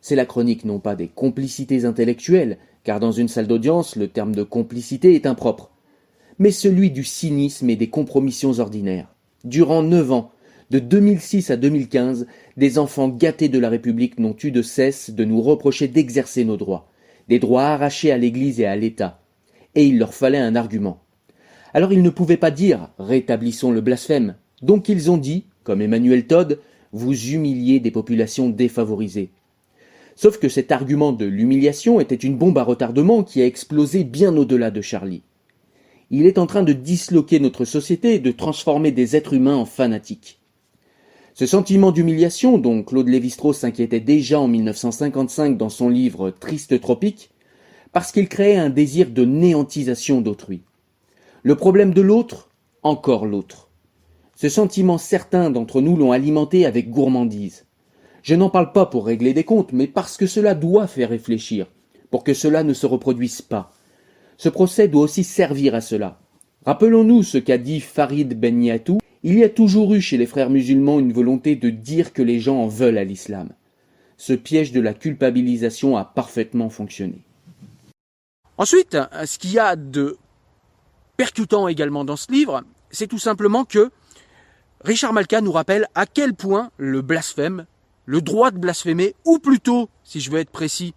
C'est 0.00 0.16
la 0.16 0.26
chronique 0.26 0.64
non 0.64 0.80
pas 0.80 0.96
des 0.96 1.08
complicités 1.08 1.84
intellectuelles, 1.84 2.58
car 2.84 2.98
dans 2.98 3.12
une 3.12 3.28
salle 3.28 3.46
d'audience, 3.46 3.96
le 3.96 4.08
terme 4.08 4.34
de 4.34 4.42
complicité 4.42 5.14
est 5.14 5.26
impropre, 5.26 5.70
mais 6.38 6.50
celui 6.50 6.90
du 6.90 7.04
cynisme 7.04 7.70
et 7.70 7.76
des 7.76 7.88
compromissions 7.88 8.58
ordinaires. 8.58 9.14
Durant 9.44 9.82
neuf 9.82 10.10
ans, 10.10 10.32
de 10.70 10.78
2006 10.78 11.50
à 11.50 11.56
2015, 11.56 12.26
des 12.56 12.78
enfants 12.78 13.08
gâtés 13.08 13.48
de 13.48 13.58
la 13.58 13.68
République 13.68 14.18
n'ont 14.18 14.36
eu 14.42 14.50
de 14.50 14.62
cesse 14.62 15.10
de 15.10 15.24
nous 15.24 15.42
reprocher 15.42 15.86
d'exercer 15.86 16.44
nos 16.44 16.56
droits, 16.56 16.90
des 17.32 17.38
droits 17.38 17.64
arrachés 17.64 18.12
à 18.12 18.18
l'Église 18.18 18.60
et 18.60 18.66
à 18.66 18.76
l'État, 18.76 19.18
et 19.74 19.86
il 19.86 19.96
leur 19.96 20.12
fallait 20.12 20.36
un 20.36 20.54
argument. 20.54 21.00
Alors 21.72 21.90
ils 21.90 22.02
ne 22.02 22.10
pouvaient 22.10 22.36
pas 22.36 22.50
dire 22.50 22.90
rétablissons 22.98 23.70
le 23.70 23.80
blasphème, 23.80 24.34
donc 24.60 24.90
ils 24.90 25.10
ont 25.10 25.16
dit, 25.16 25.46
comme 25.64 25.80
Emmanuel 25.80 26.26
Todd, 26.26 26.60
vous 26.92 27.14
humiliez 27.30 27.80
des 27.80 27.90
populations 27.90 28.50
défavorisées. 28.50 29.30
Sauf 30.14 30.38
que 30.38 30.50
cet 30.50 30.72
argument 30.72 31.12
de 31.12 31.24
l'humiliation 31.24 32.00
était 32.00 32.16
une 32.16 32.36
bombe 32.36 32.58
à 32.58 32.64
retardement 32.64 33.22
qui 33.22 33.40
a 33.40 33.46
explosé 33.46 34.04
bien 34.04 34.36
au-delà 34.36 34.70
de 34.70 34.82
Charlie. 34.82 35.22
Il 36.10 36.26
est 36.26 36.36
en 36.36 36.46
train 36.46 36.62
de 36.62 36.74
disloquer 36.74 37.40
notre 37.40 37.64
société 37.64 38.16
et 38.16 38.18
de 38.18 38.30
transformer 38.30 38.92
des 38.92 39.16
êtres 39.16 39.32
humains 39.32 39.56
en 39.56 39.64
fanatiques. 39.64 40.41
Ce 41.34 41.46
sentiment 41.46 41.92
d'humiliation 41.92 42.58
dont 42.58 42.82
Claude 42.82 43.08
Lévi-Strauss 43.08 43.60
s'inquiétait 43.60 44.00
déjà 44.00 44.38
en 44.38 44.48
1955 44.48 45.56
dans 45.56 45.70
son 45.70 45.88
livre 45.88 46.28
Triste 46.28 46.78
Tropique, 46.78 47.30
parce 47.92 48.12
qu'il 48.12 48.28
créait 48.28 48.58
un 48.58 48.68
désir 48.68 49.08
de 49.08 49.24
néantisation 49.24 50.20
d'autrui. 50.20 50.62
Le 51.42 51.56
problème 51.56 51.94
de 51.94 52.02
l'autre, 52.02 52.50
encore 52.82 53.24
l'autre. 53.24 53.70
Ce 54.36 54.50
sentiment 54.50 54.98
certains 54.98 55.48
d'entre 55.48 55.80
nous 55.80 55.96
l'ont 55.96 56.12
alimenté 56.12 56.66
avec 56.66 56.90
gourmandise. 56.90 57.64
Je 58.22 58.34
n'en 58.34 58.50
parle 58.50 58.72
pas 58.72 58.84
pour 58.84 59.06
régler 59.06 59.32
des 59.32 59.44
comptes, 59.44 59.72
mais 59.72 59.86
parce 59.86 60.18
que 60.18 60.26
cela 60.26 60.54
doit 60.54 60.86
faire 60.86 61.08
réfléchir, 61.08 61.66
pour 62.10 62.24
que 62.24 62.34
cela 62.34 62.62
ne 62.62 62.74
se 62.74 62.84
reproduise 62.86 63.40
pas. 63.40 63.72
Ce 64.36 64.50
procès 64.50 64.86
doit 64.86 65.04
aussi 65.04 65.24
servir 65.24 65.74
à 65.74 65.80
cela. 65.80 66.20
Rappelons-nous 66.66 67.22
ce 67.22 67.38
qu'a 67.38 67.58
dit 67.58 67.80
Farid 67.80 68.38
Ben 68.38 68.62
Yatou 68.62 68.98
il 69.22 69.38
y 69.38 69.44
a 69.44 69.48
toujours 69.48 69.94
eu 69.94 70.00
chez 70.00 70.16
les 70.16 70.26
frères 70.26 70.50
musulmans 70.50 70.98
une 70.98 71.12
volonté 71.12 71.56
de 71.56 71.70
dire 71.70 72.12
que 72.12 72.22
les 72.22 72.40
gens 72.40 72.56
en 72.56 72.68
veulent 72.68 72.98
à 72.98 73.04
l'islam. 73.04 73.50
Ce 74.16 74.32
piège 74.32 74.72
de 74.72 74.80
la 74.80 74.94
culpabilisation 74.94 75.96
a 75.96 76.04
parfaitement 76.04 76.70
fonctionné. 76.70 77.22
Ensuite, 78.58 78.96
ce 79.24 79.38
qu'il 79.38 79.52
y 79.52 79.58
a 79.58 79.76
de 79.76 80.16
percutant 81.16 81.68
également 81.68 82.04
dans 82.04 82.16
ce 82.16 82.30
livre, 82.30 82.62
c'est 82.90 83.06
tout 83.06 83.18
simplement 83.18 83.64
que 83.64 83.90
Richard 84.84 85.12
Malka 85.12 85.40
nous 85.40 85.52
rappelle 85.52 85.86
à 85.94 86.06
quel 86.06 86.34
point 86.34 86.70
le 86.76 87.02
blasphème, 87.02 87.66
le 88.04 88.20
droit 88.20 88.50
de 88.50 88.58
blasphémer, 88.58 89.14
ou 89.24 89.38
plutôt, 89.38 89.88
si 90.02 90.20
je 90.20 90.30
veux 90.30 90.40
être 90.40 90.50
précis, 90.50 90.94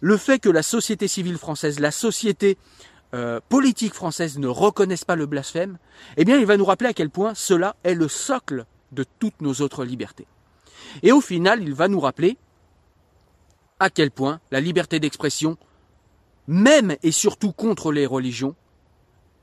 le 0.00 0.16
fait 0.16 0.38
que 0.38 0.48
la 0.48 0.62
société 0.62 1.08
civile 1.08 1.38
française, 1.38 1.80
la 1.80 1.90
société 1.90 2.56
euh, 3.14 3.40
politiques 3.48 3.94
françaises 3.94 4.38
ne 4.38 4.48
reconnaissent 4.48 5.04
pas 5.04 5.16
le 5.16 5.26
blasphème, 5.26 5.78
eh 6.16 6.24
bien 6.24 6.38
il 6.38 6.46
va 6.46 6.56
nous 6.56 6.64
rappeler 6.64 6.88
à 6.88 6.94
quel 6.94 7.10
point 7.10 7.34
cela 7.34 7.76
est 7.84 7.94
le 7.94 8.08
socle 8.08 8.64
de 8.92 9.04
toutes 9.18 9.40
nos 9.42 9.54
autres 9.60 9.84
libertés. 9.84 10.26
Et 11.02 11.12
au 11.12 11.20
final, 11.20 11.62
il 11.62 11.74
va 11.74 11.88
nous 11.88 12.00
rappeler 12.00 12.36
à 13.78 13.90
quel 13.90 14.10
point 14.10 14.40
la 14.50 14.60
liberté 14.60 15.00
d'expression, 15.00 15.56
même 16.46 16.96
et 17.02 17.12
surtout 17.12 17.52
contre 17.52 17.92
les 17.92 18.06
religions, 18.06 18.54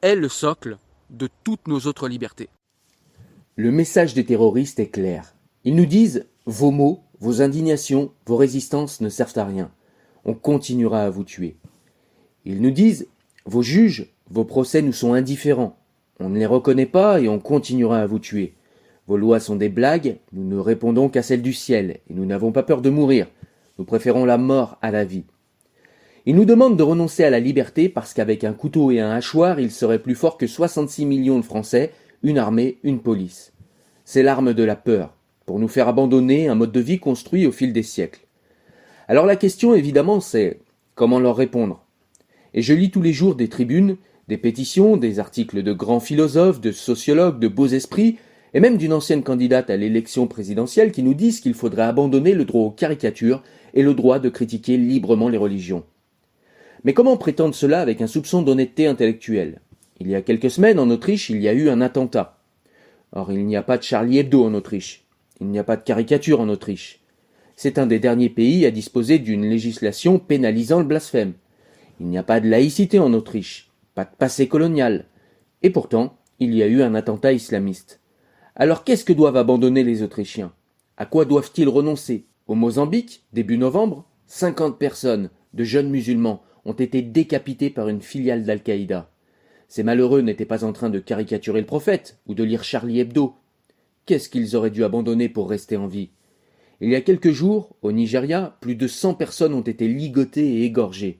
est 0.01 0.15
le 0.15 0.29
socle 0.29 0.77
de 1.09 1.29
toutes 1.43 1.67
nos 1.67 1.81
autres 1.81 2.07
libertés. 2.07 2.49
Le 3.55 3.71
message 3.71 4.13
des 4.13 4.25
terroristes 4.25 4.79
est 4.79 4.89
clair. 4.89 5.35
Ils 5.65 5.75
nous 5.75 5.85
disent 5.85 6.25
vos 6.45 6.71
mots, 6.71 7.03
vos 7.19 7.41
indignations, 7.41 8.13
vos 8.25 8.37
résistances 8.37 9.01
ne 9.01 9.09
servent 9.09 9.37
à 9.37 9.45
rien. 9.45 9.71
On 10.23 10.33
continuera 10.33 11.03
à 11.03 11.09
vous 11.09 11.23
tuer. 11.23 11.57
Ils 12.45 12.61
nous 12.61 12.71
disent 12.71 13.07
Vos 13.45 13.61
juges, 13.61 14.07
vos 14.29 14.43
procès 14.43 14.81
nous 14.81 14.93
sont 14.93 15.13
indifférents. 15.13 15.77
On 16.19 16.29
ne 16.29 16.37
les 16.37 16.45
reconnaît 16.45 16.85
pas 16.85 17.21
et 17.21 17.29
on 17.29 17.39
continuera 17.39 17.99
à 17.99 18.05
vous 18.05 18.19
tuer. 18.19 18.53
Vos 19.07 19.17
lois 19.17 19.39
sont 19.39 19.55
des 19.55 19.69
blagues, 19.69 20.17
nous 20.33 20.43
ne 20.43 20.59
répondons 20.59 21.09
qu'à 21.09 21.23
celles 21.23 21.41
du 21.41 21.53
ciel, 21.53 21.99
et 22.09 22.13
nous 22.13 22.25
n'avons 22.25 22.51
pas 22.51 22.61
peur 22.63 22.81
de 22.81 22.89
mourir. 22.89 23.27
Nous 23.79 23.85
préférons 23.85 24.25
la 24.25 24.37
mort 24.37 24.77
à 24.81 24.91
la 24.91 25.03
vie. 25.03 25.23
Ils 26.25 26.35
nous 26.35 26.45
demandent 26.45 26.77
de 26.77 26.83
renoncer 26.83 27.23
à 27.23 27.29
la 27.29 27.39
liberté 27.39 27.89
parce 27.89 28.13
qu'avec 28.13 28.43
un 28.43 28.53
couteau 28.53 28.91
et 28.91 28.99
un 28.99 29.09
hachoir, 29.09 29.59
ils 29.59 29.71
seraient 29.71 30.03
plus 30.03 30.15
forts 30.15 30.37
que 30.37 30.45
66 30.45 31.05
millions 31.05 31.39
de 31.39 31.45
Français, 31.45 31.91
une 32.21 32.37
armée, 32.37 32.77
une 32.83 32.99
police. 32.99 33.53
C'est 34.03 34.21
l'arme 34.21 34.53
de 34.53 34.63
la 34.63 34.75
peur, 34.75 35.15
pour 35.45 35.57
nous 35.57 35.67
faire 35.67 35.87
abandonner 35.87 36.49
un 36.49 36.55
mode 36.55 36.71
de 36.71 36.79
vie 36.79 36.99
construit 36.99 37.47
au 37.47 37.51
fil 37.51 37.73
des 37.73 37.83
siècles. 37.83 38.27
Alors 39.07 39.25
la 39.25 39.37
question, 39.37 39.73
évidemment, 39.73 40.19
c'est 40.19 40.59
comment 40.93 41.19
leur 41.19 41.37
répondre? 41.37 41.83
Et 42.53 42.61
je 42.61 42.73
lis 42.73 42.91
tous 42.91 43.01
les 43.01 43.13
jours 43.13 43.35
des 43.35 43.47
tribunes, 43.47 43.97
des 44.27 44.37
pétitions, 44.37 44.97
des 44.97 45.19
articles 45.19 45.63
de 45.63 45.73
grands 45.73 45.99
philosophes, 45.99 46.61
de 46.61 46.71
sociologues, 46.71 47.39
de 47.39 47.47
beaux 47.47 47.67
esprits, 47.67 48.17
et 48.53 48.59
même 48.59 48.77
d'une 48.77 48.93
ancienne 48.93 49.23
candidate 49.23 49.69
à 49.69 49.77
l'élection 49.77 50.27
présidentielle 50.27 50.91
qui 50.91 51.03
nous 51.03 51.13
disent 51.13 51.39
qu'il 51.39 51.53
faudrait 51.53 51.83
abandonner 51.83 52.33
le 52.33 52.45
droit 52.45 52.63
aux 52.63 52.71
caricatures 52.71 53.43
et 53.73 53.83
le 53.83 53.93
droit 53.93 54.19
de 54.19 54.29
critiquer 54.29 54.77
librement 54.77 55.29
les 55.29 55.37
religions. 55.37 55.83
Mais 56.83 56.93
comment 56.93 57.17
prétendre 57.17 57.53
cela 57.53 57.81
avec 57.81 58.01
un 58.01 58.07
soupçon 58.07 58.41
d'honnêteté 58.41 58.87
intellectuelle? 58.87 59.61
Il 59.99 60.07
y 60.07 60.15
a 60.15 60.21
quelques 60.21 60.49
semaines, 60.49 60.79
en 60.79 60.89
Autriche, 60.89 61.29
il 61.29 61.41
y 61.41 61.47
a 61.47 61.53
eu 61.53 61.69
un 61.69 61.81
attentat. 61.81 62.37
Or, 63.11 63.31
il 63.31 63.45
n'y 63.45 63.57
a 63.57 63.63
pas 63.63 63.77
de 63.77 63.83
Charlie 63.83 64.19
Hebdo 64.19 64.43
en 64.43 64.53
Autriche. 64.53 65.03
Il 65.41 65.47
n'y 65.47 65.59
a 65.59 65.63
pas 65.63 65.75
de 65.75 65.83
caricature 65.83 66.39
en 66.39 66.49
Autriche. 66.49 66.99
C'est 67.55 67.77
un 67.77 67.85
des 67.85 67.99
derniers 67.99 68.29
pays 68.29 68.65
à 68.65 68.71
disposer 68.71 69.19
d'une 69.19 69.45
législation 69.45 70.19
pénalisant 70.19 70.79
le 70.79 70.85
blasphème. 70.85 71.33
Il 71.99 72.07
n'y 72.07 72.17
a 72.17 72.23
pas 72.23 72.39
de 72.39 72.47
laïcité 72.47 72.99
en 72.99 73.13
Autriche, 73.13 73.71
pas 73.93 74.05
de 74.05 74.15
passé 74.17 74.47
colonial. 74.47 75.05
Et 75.61 75.69
pourtant, 75.69 76.17
il 76.39 76.55
y 76.55 76.63
a 76.63 76.67
eu 76.67 76.81
un 76.81 76.95
attentat 76.95 77.33
islamiste. 77.33 77.99
Alors 78.55 78.83
qu'est-ce 78.83 79.03
que 79.03 79.13
doivent 79.13 79.37
abandonner 79.37 79.83
les 79.83 80.01
Autrichiens? 80.03 80.53
À 80.97 81.05
quoi 81.05 81.25
doivent-ils 81.25 81.67
renoncer? 81.67 82.25
Au 82.47 82.55
Mozambique, 82.55 83.23
début 83.33 83.57
novembre, 83.57 84.05
cinquante 84.27 84.79
personnes, 84.79 85.29
de 85.53 85.63
jeunes 85.63 85.89
musulmans, 85.89 86.41
ont 86.65 86.73
été 86.73 87.01
décapités 87.01 87.69
par 87.69 87.89
une 87.89 88.01
filiale 88.01 88.43
d'Al-Qaïda. 88.43 89.09
Ces 89.67 89.83
malheureux 89.83 90.21
n'étaient 90.21 90.45
pas 90.45 90.63
en 90.63 90.73
train 90.73 90.89
de 90.89 90.99
caricaturer 90.99 91.59
le 91.59 91.65
prophète 91.65 92.19
ou 92.27 92.33
de 92.33 92.43
lire 92.43 92.63
Charlie 92.63 92.99
Hebdo. 92.99 93.35
Qu'est-ce 94.05 94.29
qu'ils 94.29 94.55
auraient 94.55 94.71
dû 94.71 94.83
abandonner 94.83 95.29
pour 95.29 95.49
rester 95.49 95.77
en 95.77 95.87
vie? 95.87 96.09
Il 96.81 96.89
y 96.89 96.95
a 96.95 97.01
quelques 97.01 97.31
jours, 97.31 97.75
au 97.81 97.91
Nigeria, 97.91 98.57
plus 98.61 98.75
de 98.75 98.87
cent 98.87 99.13
personnes 99.13 99.53
ont 99.53 99.61
été 99.61 99.87
ligotées 99.87 100.59
et 100.59 100.63
égorgées. 100.63 101.19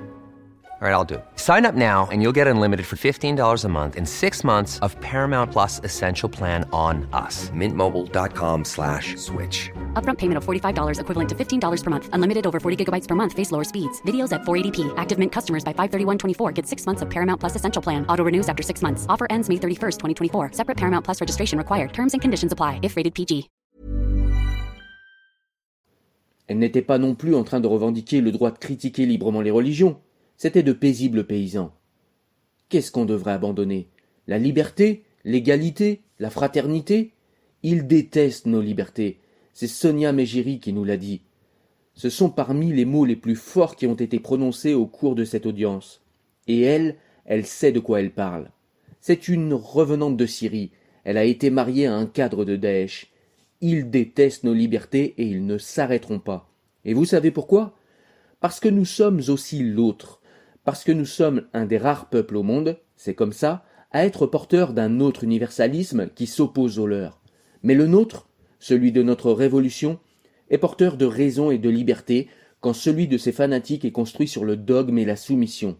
All 0.81 0.87
right, 0.87 0.95
I'll 0.95 1.05
do 1.13 1.15
it. 1.15 1.25
Sign 1.35 1.67
up 1.67 1.75
now 1.75 2.07
and 2.11 2.23
you'll 2.23 2.35
get 2.35 2.47
unlimited 2.47 2.87
for 2.87 2.95
$15 2.95 3.65
a 3.65 3.69
month 3.69 3.95
in 3.95 4.07
six 4.07 4.43
months 4.43 4.79
of 4.79 4.99
Paramount 4.99 5.51
Plus 5.51 5.79
Essential 5.83 6.27
Plan 6.27 6.67
on 6.73 7.07
us. 7.13 7.51
Mintmobile.com 7.51 8.65
slash 8.65 9.15
switch. 9.17 9.69
Upfront 9.93 10.17
payment 10.17 10.39
of 10.39 10.43
$45 10.43 10.99
equivalent 10.99 11.29
to 11.29 11.35
$15 11.35 11.83
per 11.83 11.89
month. 11.91 12.09
Unlimited 12.13 12.47
over 12.47 12.59
40 12.59 12.83
gigabytes 12.83 13.07
per 13.07 13.13
month. 13.13 13.33
Face 13.33 13.51
lower 13.51 13.63
speeds. 13.63 14.01
Videos 14.07 14.33
at 14.33 14.41
480p. 14.41 14.91
Active 14.97 15.19
Mint 15.19 15.31
customers 15.31 15.63
by 15.63 15.71
531.24 15.73 16.51
get 16.55 16.65
six 16.65 16.87
months 16.87 17.03
of 17.03 17.11
Paramount 17.11 17.39
Plus 17.39 17.55
Essential 17.55 17.83
Plan. 17.83 18.03
Auto 18.09 18.23
renews 18.23 18.49
after 18.49 18.63
six 18.63 18.81
months. 18.81 19.05
Offer 19.07 19.27
ends 19.29 19.49
May 19.49 19.57
31st, 19.57 19.99
2024. 19.99 20.53
Separate 20.53 20.77
Paramount 20.77 21.05
Plus 21.05 21.21
registration 21.21 21.59
required. 21.59 21.93
Terms 21.93 22.13
and 22.13 22.23
conditions 22.23 22.53
apply 22.53 22.79
if 22.81 22.97
rated 22.97 23.13
PG. 23.13 23.49
Elle 26.47 26.57
n'était 26.57 26.81
pas 26.81 26.97
non 26.97 27.13
plus 27.13 27.35
en 27.35 27.43
train 27.43 27.59
de 27.59 27.67
revendiquer 27.67 28.19
le 28.19 28.31
droit 28.31 28.49
de 28.49 28.57
critiquer 28.57 29.05
librement 29.05 29.41
les 29.41 29.51
religions. 29.51 30.01
C'étaient 30.41 30.63
de 30.63 30.73
paisibles 30.73 31.27
paysans. 31.27 31.71
Qu'est-ce 32.67 32.91
qu'on 32.91 33.05
devrait 33.05 33.33
abandonner? 33.33 33.89
La 34.25 34.39
liberté 34.39 35.03
L'égalité 35.23 36.01
La 36.17 36.31
fraternité? 36.31 37.11
Ils 37.61 37.85
détestent 37.85 38.47
nos 38.47 38.59
libertés. 38.59 39.19
C'est 39.53 39.67
Sonia 39.67 40.11
Megiri 40.11 40.59
qui 40.59 40.73
nous 40.73 40.83
l'a 40.83 40.97
dit. 40.97 41.21
Ce 41.93 42.09
sont 42.09 42.31
parmi 42.31 42.73
les 42.73 42.85
mots 42.85 43.05
les 43.05 43.15
plus 43.15 43.35
forts 43.35 43.75
qui 43.75 43.85
ont 43.85 43.93
été 43.93 44.19
prononcés 44.19 44.73
au 44.73 44.87
cours 44.87 45.13
de 45.13 45.25
cette 45.25 45.45
audience. 45.45 46.01
Et 46.47 46.61
elle, 46.61 46.95
elle 47.25 47.45
sait 47.45 47.71
de 47.71 47.79
quoi 47.79 47.99
elle 47.99 48.09
parle. 48.09 48.49
C'est 48.99 49.27
une 49.27 49.53
revenante 49.53 50.17
de 50.17 50.25
Syrie. 50.25 50.71
Elle 51.03 51.17
a 51.17 51.23
été 51.23 51.51
mariée 51.51 51.85
à 51.85 51.93
un 51.93 52.07
cadre 52.07 52.45
de 52.45 52.55
Daesh. 52.55 53.11
Ils 53.61 53.91
détestent 53.91 54.43
nos 54.43 54.55
libertés 54.55 55.13
et 55.19 55.23
ils 55.27 55.45
ne 55.45 55.59
s'arrêteront 55.59 56.17
pas. 56.17 56.49
Et 56.83 56.95
vous 56.95 57.05
savez 57.05 57.29
pourquoi? 57.29 57.77
Parce 58.39 58.59
que 58.59 58.69
nous 58.69 58.85
sommes 58.85 59.21
aussi 59.27 59.61
l'autre 59.61 60.20
parce 60.63 60.83
que 60.83 60.91
nous 60.91 61.05
sommes 61.05 61.43
un 61.53 61.65
des 61.65 61.77
rares 61.77 62.09
peuples 62.09 62.37
au 62.37 62.43
monde, 62.43 62.77
c'est 62.95 63.15
comme 63.15 63.33
ça, 63.33 63.63
à 63.91 64.05
être 64.05 64.25
porteurs 64.25 64.73
d'un 64.73 64.99
autre 64.99 65.23
universalisme 65.23 66.09
qui 66.15 66.27
s'oppose 66.27 66.79
au 66.79 66.87
leur. 66.87 67.19
Mais 67.63 67.75
le 67.75 67.87
nôtre, 67.87 68.29
celui 68.59 68.91
de 68.91 69.03
notre 69.03 69.31
révolution, 69.31 69.99
est 70.49 70.57
porteur 70.57 70.97
de 70.97 71.05
raison 71.05 71.51
et 71.51 71.57
de 71.57 71.69
liberté, 71.69 72.27
quand 72.59 72.73
celui 72.73 73.07
de 73.07 73.17
ces 73.17 73.31
fanatiques 73.31 73.85
est 73.85 73.91
construit 73.91 74.27
sur 74.27 74.45
le 74.45 74.55
dogme 74.55 74.99
et 74.99 75.05
la 75.05 75.15
soumission. 75.15 75.77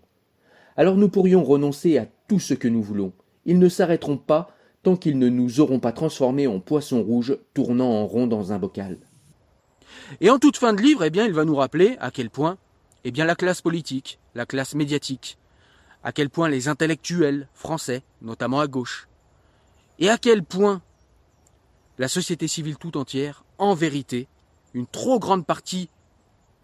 Alors 0.78 0.96
nous 0.96 1.10
pourrions 1.10 1.44
renoncer 1.44 1.98
à 1.98 2.08
tout 2.28 2.40
ce 2.40 2.54
que 2.54 2.68
nous 2.68 2.82
voulons. 2.82 3.14
Ils 3.46 3.60
ne 3.60 3.70
s'arrêteront 3.70 4.18
pas 4.18 4.56
tant 4.84 4.96
qu'ils 4.96 5.20
ne 5.20 5.30
nous 5.30 5.60
auront 5.60 5.80
pas 5.80 5.92
transformés 5.92 6.48
en 6.48 6.60
poissons 6.60 7.04
rouges 7.04 7.38
tournant 7.54 7.92
en 7.92 8.08
rond 8.08 8.26
dans 8.26 8.52
un 8.52 8.58
bocal. 8.58 8.98
Et 10.22 10.30
en 10.30 10.40
toute 10.40 10.58
fin 10.58 10.74
de 10.74 10.82
livre, 10.82 11.04
eh 11.04 11.10
bien, 11.10 11.26
il 11.26 11.34
va 11.34 11.46
nous 11.46 11.56
rappeler 11.56 11.98
à 12.00 12.12
quel 12.12 12.30
point 12.30 12.58
eh 13.04 13.12
bien 13.12 13.26
la 13.26 13.36
classe 13.36 13.62
politique, 13.62 14.20
la 14.36 14.46
classe 14.46 14.76
médiatique, 14.76 15.38
à 16.04 16.12
quel 16.12 16.30
point 16.30 16.50
les 16.50 16.68
intellectuels 16.68 17.48
français, 17.54 18.04
notamment 18.22 18.60
à 18.60 18.68
gauche, 18.68 19.08
et 20.00 20.10
à 20.10 20.18
quel 20.18 20.44
point 20.44 20.82
la 21.98 22.08
société 22.08 22.48
civile 22.48 22.78
tout 22.78 22.98
entière, 22.98 23.44
en 23.58 23.76
vérité, 23.76 24.28
une 24.74 24.88
trop 24.88 25.20
grande 25.20 25.46
partie 25.46 25.90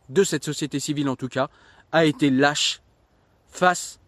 de 0.09 0.23
cette 0.23 0.43
société 0.43 0.79
civile 0.79 1.09
en 1.09 1.15
tout 1.15 1.27
cas, 1.27 1.49
a 1.91 2.05
été 2.05 2.29
lâche 2.29 2.81
face 3.49 3.99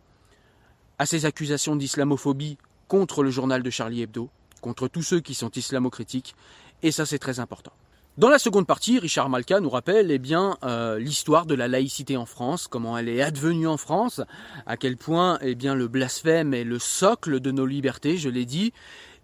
à 0.97 1.05
ces 1.05 1.25
accusations 1.25 1.75
d'islamophobie 1.75 2.57
contre 2.87 3.23
le 3.23 3.29
journal 3.29 3.63
de 3.63 3.69
Charlie 3.69 4.01
Hebdo, 4.01 4.29
contre 4.61 4.87
tous 4.87 5.03
ceux 5.03 5.19
qui 5.19 5.35
sont 5.35 5.51
islamocritiques, 5.51 6.35
et 6.81 6.91
ça 6.91 7.05
c'est 7.05 7.19
très 7.19 7.39
important. 7.39 7.71
Dans 8.19 8.27
la 8.27 8.37
seconde 8.37 8.67
partie, 8.67 8.99
Richard 8.99 9.29
Malka 9.29 9.61
nous 9.61 9.69
rappelle 9.69 10.11
eh 10.11 10.19
bien 10.19 10.57
euh, 10.65 10.99
l'histoire 10.99 11.45
de 11.45 11.55
la 11.55 11.69
laïcité 11.69 12.17
en 12.17 12.25
France, 12.25 12.67
comment 12.67 12.97
elle 12.97 13.07
est 13.07 13.21
advenue 13.21 13.65
en 13.65 13.77
France, 13.77 14.19
à 14.65 14.75
quel 14.75 14.97
point 14.97 15.39
eh 15.41 15.55
bien 15.55 15.73
le 15.73 15.87
blasphème 15.87 16.53
est 16.53 16.65
le 16.65 16.79
socle 16.79 17.39
de 17.39 17.49
nos 17.51 17.65
libertés, 17.65 18.17
je 18.17 18.27
l'ai 18.27 18.43
dit, 18.43 18.73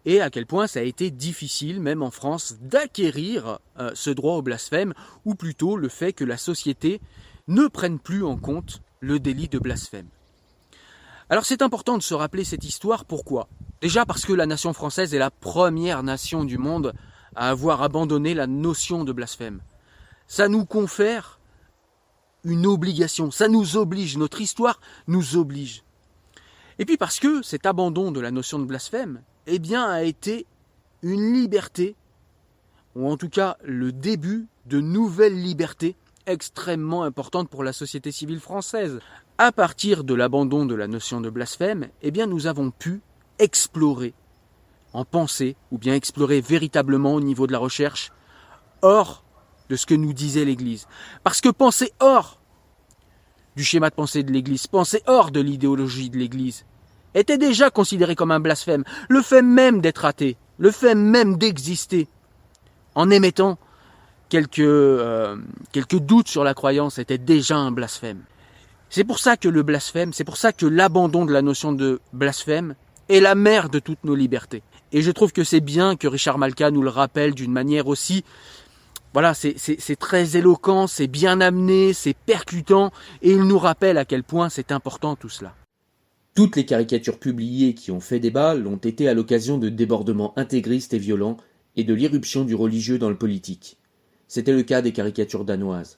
et 0.05 0.21
à 0.21 0.29
quel 0.29 0.45
point 0.45 0.65
ça 0.65 0.79
a 0.79 0.83
été 0.83 1.11
difficile, 1.11 1.81
même 1.81 2.01
en 2.01 2.09
France, 2.09 2.55
d'acquérir 2.61 3.59
euh, 3.81 3.91
ce 3.95 4.11
droit 4.11 4.35
au 4.35 4.41
blasphème, 4.41 4.93
ou 5.25 5.35
plutôt 5.35 5.75
le 5.75 5.89
fait 5.89 6.13
que 6.13 6.23
la 6.23 6.37
société 6.37 7.01
ne 7.49 7.67
prenne 7.67 7.99
plus 7.99 8.23
en 8.23 8.37
compte 8.37 8.81
le 9.01 9.19
délit 9.19 9.49
de 9.49 9.59
blasphème. 9.59 10.07
Alors 11.29 11.43
c'est 11.43 11.61
important 11.61 11.97
de 11.97 12.03
se 12.03 12.13
rappeler 12.13 12.45
cette 12.45 12.63
histoire, 12.63 13.03
pourquoi? 13.03 13.49
Déjà 13.81 14.05
parce 14.05 14.25
que 14.25 14.31
la 14.31 14.45
nation 14.45 14.71
française 14.71 15.13
est 15.13 15.19
la 15.19 15.31
première 15.31 16.01
nation 16.01 16.45
du 16.45 16.57
monde 16.57 16.93
à 17.35 17.49
avoir 17.49 17.81
abandonné 17.81 18.33
la 18.33 18.47
notion 18.47 19.03
de 19.03 19.11
blasphème. 19.11 19.61
Ça 20.27 20.47
nous 20.47 20.65
confère 20.65 21.39
une 22.43 22.65
obligation, 22.65 23.31
ça 23.31 23.47
nous 23.47 23.75
oblige, 23.75 24.17
notre 24.17 24.41
histoire 24.41 24.79
nous 25.07 25.35
oblige. 25.35 25.83
Et 26.77 26.85
puis 26.85 26.97
parce 26.97 27.19
que 27.19 27.41
cet 27.41 27.65
abandon 27.65 28.11
de 28.11 28.19
la 28.19 28.31
notion 28.31 28.59
de 28.59 28.65
blasphème, 28.65 29.21
eh 29.47 29.59
bien, 29.59 29.85
a 29.85 30.03
été 30.03 30.45
une 31.01 31.33
liberté, 31.33 31.95
ou 32.95 33.09
en 33.09 33.17
tout 33.17 33.29
cas 33.29 33.57
le 33.63 33.91
début 33.91 34.47
de 34.65 34.79
nouvelles 34.79 35.41
libertés 35.41 35.95
extrêmement 36.25 37.03
importante 37.03 37.49
pour 37.49 37.63
la 37.63 37.73
société 37.73 38.11
civile 38.11 38.39
française. 38.39 38.99
À 39.37 39.51
partir 39.51 40.03
de 40.03 40.13
l'abandon 40.13 40.65
de 40.65 40.75
la 40.75 40.87
notion 40.87 41.21
de 41.21 41.29
blasphème, 41.29 41.89
eh 42.01 42.11
bien 42.11 42.25
nous 42.25 42.47
avons 42.47 42.71
pu 42.71 43.01
explorer 43.37 44.13
en 44.95 45.05
pensée, 45.05 45.55
ou 45.71 45.77
bien 45.77 45.93
explorer 45.93 46.41
véritablement 46.41 47.13
au 47.13 47.21
niveau 47.21 47.47
de 47.47 47.51
la 47.51 47.59
recherche, 47.59 48.11
hors 48.81 49.23
de 49.69 49.75
ce 49.75 49.85
que 49.85 49.93
nous 49.93 50.13
disait 50.13 50.45
l'Église. 50.45 50.87
Parce 51.23 51.41
que 51.41 51.49
penser 51.49 51.91
hors 51.99 52.39
du 53.55 53.63
schéma 53.63 53.89
de 53.89 53.95
pensée 53.95 54.23
de 54.23 54.31
l'Église, 54.31 54.67
penser 54.67 55.01
hors 55.07 55.31
de 55.31 55.39
l'idéologie 55.39 56.09
de 56.09 56.17
l'Église, 56.17 56.65
était 57.13 57.37
déjà 57.37 57.69
considéré 57.69 58.15
comme 58.15 58.31
un 58.31 58.39
blasphème. 58.39 58.83
Le 59.09 59.21
fait 59.21 59.41
même 59.41 59.81
d'être 59.81 60.05
athée, 60.05 60.37
le 60.57 60.71
fait 60.71 60.95
même 60.95 61.37
d'exister, 61.37 62.07
en 62.93 63.09
émettant 63.09 63.57
quelques, 64.29 64.59
euh, 64.59 65.37
quelques 65.71 65.99
doutes 65.99 66.27
sur 66.27 66.43
la 66.43 66.53
croyance, 66.53 66.99
était 66.99 67.17
déjà 67.17 67.57
un 67.57 67.71
blasphème. 67.71 68.21
C'est 68.89 69.03
pour 69.03 69.19
ça 69.19 69.35
que 69.35 69.49
le 69.49 69.63
blasphème, 69.63 70.13
c'est 70.13 70.23
pour 70.23 70.37
ça 70.37 70.53
que 70.53 70.65
l'abandon 70.65 71.25
de 71.25 71.33
la 71.33 71.41
notion 71.41 71.73
de 71.73 71.99
blasphème 72.13 72.75
est 73.09 73.19
la 73.19 73.35
mère 73.35 73.69
de 73.69 73.79
toutes 73.79 74.03
nos 74.03 74.15
libertés. 74.15 74.63
Et 74.91 75.01
je 75.01 75.11
trouve 75.11 75.33
que 75.33 75.43
c'est 75.43 75.61
bien 75.61 75.95
que 75.95 76.07
Richard 76.07 76.37
Malka 76.37 76.71
nous 76.71 76.81
le 76.81 76.89
rappelle 76.89 77.33
d'une 77.33 77.51
manière 77.51 77.87
aussi 77.87 78.23
voilà, 79.15 79.33
c'est 79.33 79.95
très 79.97 80.35
éloquent, 80.35 80.87
c'est 80.87 81.07
bien 81.07 81.39
amené, 81.39 81.93
c'est 81.93 82.17
percutant, 82.25 82.91
et 83.21 83.31
il 83.31 83.43
nous 83.43 83.57
rappelle 83.57 83.97
à 83.97 84.03
quel 84.03 84.23
point 84.23 84.49
c'est 84.49 84.73
important 84.73 85.15
tout 85.15 85.29
cela. 85.29 85.55
Toutes 86.33 86.57
les 86.57 86.65
caricatures 86.65 87.17
publiées 87.17 87.75
qui 87.75 87.91
ont 87.91 88.01
fait 88.01 88.19
débat 88.19 88.55
l'ont 88.55 88.75
été 88.75 89.07
à 89.07 89.13
l'occasion 89.13 89.57
de 89.57 89.69
débordements 89.69 90.37
intégristes 90.37 90.93
et 90.93 90.99
violents 90.99 91.37
et 91.77 91.85
de 91.85 91.93
l'irruption 91.93 92.43
du 92.43 92.55
religieux 92.55 92.99
dans 92.99 93.07
le 93.07 93.17
politique. 93.17 93.77
C'était 94.27 94.51
le 94.51 94.63
cas 94.63 94.81
des 94.81 94.91
caricatures 94.91 95.45
danoises. 95.45 95.97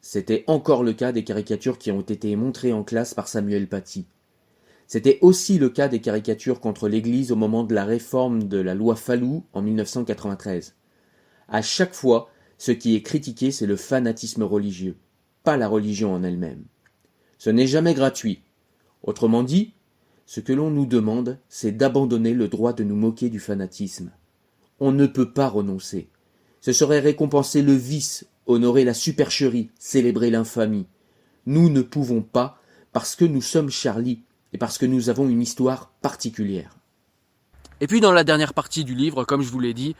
C'était 0.00 0.44
encore 0.46 0.82
le 0.82 0.94
cas 0.94 1.12
des 1.12 1.24
caricatures 1.24 1.76
qui 1.76 1.90
ont 1.90 2.00
été 2.00 2.34
montrées 2.36 2.72
en 2.72 2.84
classe 2.84 3.12
par 3.12 3.28
Samuel 3.28 3.68
Paty. 3.68 4.06
C'était 4.86 5.18
aussi 5.20 5.58
le 5.58 5.68
cas 5.68 5.88
des 5.88 6.00
caricatures 6.00 6.60
contre 6.60 6.88
l'Église 6.88 7.32
au 7.32 7.36
moment 7.36 7.64
de 7.64 7.74
la 7.74 7.84
réforme 7.84 8.44
de 8.44 8.58
la 8.58 8.74
loi 8.74 8.94
Fallou 8.94 9.44
en 9.52 9.62
1993. 9.62 10.76
À 11.48 11.62
chaque 11.62 11.94
fois, 11.94 12.28
ce 12.58 12.72
qui 12.72 12.94
est 12.94 13.02
critiqué, 13.02 13.50
c'est 13.50 13.66
le 13.66 13.76
fanatisme 13.76 14.44
religieux, 14.44 14.96
pas 15.42 15.56
la 15.56 15.68
religion 15.68 16.14
en 16.14 16.22
elle-même. 16.22 16.64
Ce 17.38 17.50
n'est 17.50 17.66
jamais 17.66 17.94
gratuit. 17.94 18.42
Autrement 19.02 19.42
dit, 19.42 19.74
ce 20.24 20.40
que 20.40 20.52
l'on 20.52 20.70
nous 20.70 20.86
demande, 20.86 21.38
c'est 21.48 21.72
d'abandonner 21.72 22.32
le 22.32 22.48
droit 22.48 22.72
de 22.72 22.84
nous 22.84 22.96
moquer 22.96 23.28
du 23.28 23.40
fanatisme. 23.40 24.10
On 24.80 24.92
ne 24.92 25.06
peut 25.06 25.32
pas 25.32 25.48
renoncer. 25.48 26.08
Ce 26.60 26.72
serait 26.72 27.00
récompenser 27.00 27.62
le 27.62 27.74
vice, 27.74 28.26
honorer 28.46 28.84
la 28.84 28.94
supercherie, 28.94 29.70
célébrer 29.78 30.30
l'infamie. 30.30 30.86
Nous 31.46 31.70
ne 31.70 31.82
pouvons 31.82 32.22
pas, 32.22 32.58
parce 32.92 33.14
que 33.14 33.24
nous 33.24 33.42
sommes 33.42 33.70
Charlie, 33.70 34.22
parce 34.56 34.78
que 34.78 34.86
nous 34.86 35.10
avons 35.10 35.28
une 35.28 35.42
histoire 35.42 35.90
particulière. 36.02 36.76
Et 37.80 37.86
puis 37.86 38.00
dans 38.00 38.12
la 38.12 38.24
dernière 38.24 38.54
partie 38.54 38.84
du 38.84 38.94
livre, 38.94 39.24
comme 39.24 39.42
je 39.42 39.50
vous 39.50 39.60
l'ai 39.60 39.74
dit, 39.74 39.96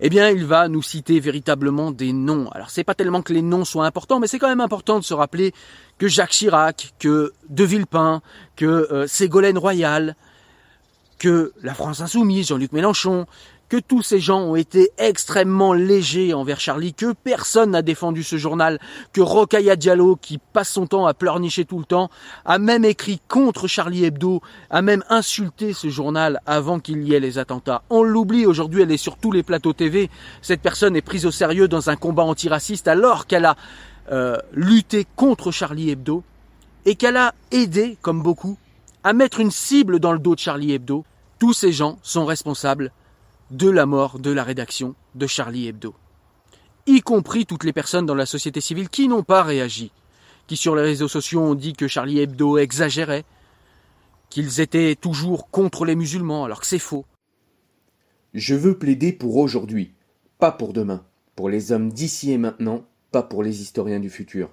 eh 0.00 0.08
bien 0.08 0.30
il 0.30 0.44
va 0.44 0.68
nous 0.68 0.82
citer 0.82 1.20
véritablement 1.20 1.92
des 1.92 2.12
noms. 2.12 2.48
Alors 2.50 2.70
c'est 2.70 2.82
pas 2.82 2.94
tellement 2.94 3.22
que 3.22 3.32
les 3.32 3.42
noms 3.42 3.64
soient 3.64 3.86
importants, 3.86 4.18
mais 4.18 4.26
c'est 4.26 4.40
quand 4.40 4.48
même 4.48 4.60
important 4.60 4.98
de 4.98 5.04
se 5.04 5.14
rappeler 5.14 5.52
que 5.98 6.08
Jacques 6.08 6.32
Chirac, 6.32 6.92
que 6.98 7.32
De 7.48 7.62
Villepin, 7.62 8.20
que 8.56 8.66
euh, 8.66 9.06
Ségolène 9.06 9.58
Royal, 9.58 10.16
que 11.18 11.52
la 11.62 11.74
France 11.74 12.00
Insoumise, 12.00 12.48
Jean-Luc 12.48 12.72
Mélenchon, 12.72 13.26
que 13.70 13.76
tous 13.76 14.02
ces 14.02 14.18
gens 14.18 14.40
ont 14.40 14.56
été 14.56 14.90
extrêmement 14.98 15.72
légers 15.72 16.34
envers 16.34 16.58
Charlie, 16.58 16.92
que 16.92 17.12
personne 17.12 17.70
n'a 17.70 17.82
défendu 17.82 18.24
ce 18.24 18.36
journal, 18.36 18.80
que 19.12 19.20
Rokhaya 19.20 19.76
Diallo, 19.76 20.16
qui 20.16 20.38
passe 20.38 20.70
son 20.70 20.88
temps 20.88 21.06
à 21.06 21.14
pleurnicher 21.14 21.64
tout 21.64 21.78
le 21.78 21.84
temps, 21.84 22.10
a 22.44 22.58
même 22.58 22.84
écrit 22.84 23.20
contre 23.28 23.68
Charlie 23.68 24.04
Hebdo, 24.04 24.42
a 24.70 24.82
même 24.82 25.04
insulté 25.08 25.72
ce 25.72 25.88
journal 25.88 26.40
avant 26.46 26.80
qu'il 26.80 27.04
y 27.04 27.14
ait 27.14 27.20
les 27.20 27.38
attentats. 27.38 27.82
On 27.90 28.02
l'oublie, 28.02 28.44
aujourd'hui 28.44 28.82
elle 28.82 28.90
est 28.90 28.96
sur 28.96 29.16
tous 29.16 29.30
les 29.30 29.44
plateaux 29.44 29.72
TV, 29.72 30.10
cette 30.42 30.62
personne 30.62 30.96
est 30.96 31.00
prise 31.00 31.24
au 31.24 31.30
sérieux 31.30 31.68
dans 31.68 31.90
un 31.90 31.96
combat 31.96 32.24
antiraciste 32.24 32.88
alors 32.88 33.28
qu'elle 33.28 33.44
a 33.44 33.54
euh, 34.10 34.36
lutté 34.52 35.06
contre 35.14 35.52
Charlie 35.52 35.90
Hebdo 35.90 36.24
et 36.86 36.96
qu'elle 36.96 37.16
a 37.16 37.34
aidé, 37.52 37.96
comme 38.02 38.20
beaucoup, 38.20 38.58
à 39.04 39.12
mettre 39.12 39.38
une 39.38 39.52
cible 39.52 40.00
dans 40.00 40.12
le 40.12 40.18
dos 40.18 40.34
de 40.34 40.40
Charlie 40.40 40.72
Hebdo. 40.72 41.04
Tous 41.38 41.52
ces 41.52 41.72
gens 41.72 42.00
sont 42.02 42.26
responsables 42.26 42.90
de 43.50 43.68
la 43.68 43.86
mort 43.86 44.18
de 44.18 44.30
la 44.30 44.44
rédaction 44.44 44.94
de 45.14 45.26
Charlie 45.26 45.68
Hebdo. 45.68 45.94
Y 46.86 47.00
compris 47.00 47.46
toutes 47.46 47.64
les 47.64 47.72
personnes 47.72 48.06
dans 48.06 48.14
la 48.14 48.26
société 48.26 48.60
civile 48.60 48.88
qui 48.88 49.08
n'ont 49.08 49.22
pas 49.22 49.42
réagi, 49.42 49.92
qui 50.46 50.56
sur 50.56 50.76
les 50.76 50.82
réseaux 50.82 51.08
sociaux 51.08 51.40
ont 51.40 51.54
dit 51.54 51.72
que 51.72 51.88
Charlie 51.88 52.20
Hebdo 52.20 52.58
exagérait, 52.58 53.24
qu'ils 54.28 54.60
étaient 54.60 54.94
toujours 54.94 55.50
contre 55.50 55.84
les 55.84 55.96
musulmans 55.96 56.44
alors 56.44 56.60
que 56.60 56.66
c'est 56.66 56.78
faux. 56.78 57.04
Je 58.34 58.54
veux 58.54 58.78
plaider 58.78 59.12
pour 59.12 59.36
aujourd'hui, 59.36 59.94
pas 60.38 60.52
pour 60.52 60.72
demain, 60.72 61.04
pour 61.34 61.48
les 61.48 61.72
hommes 61.72 61.92
d'ici 61.92 62.30
et 62.30 62.38
maintenant, 62.38 62.84
pas 63.10 63.24
pour 63.24 63.42
les 63.42 63.60
historiens 63.60 63.98
du 63.98 64.10
futur. 64.10 64.50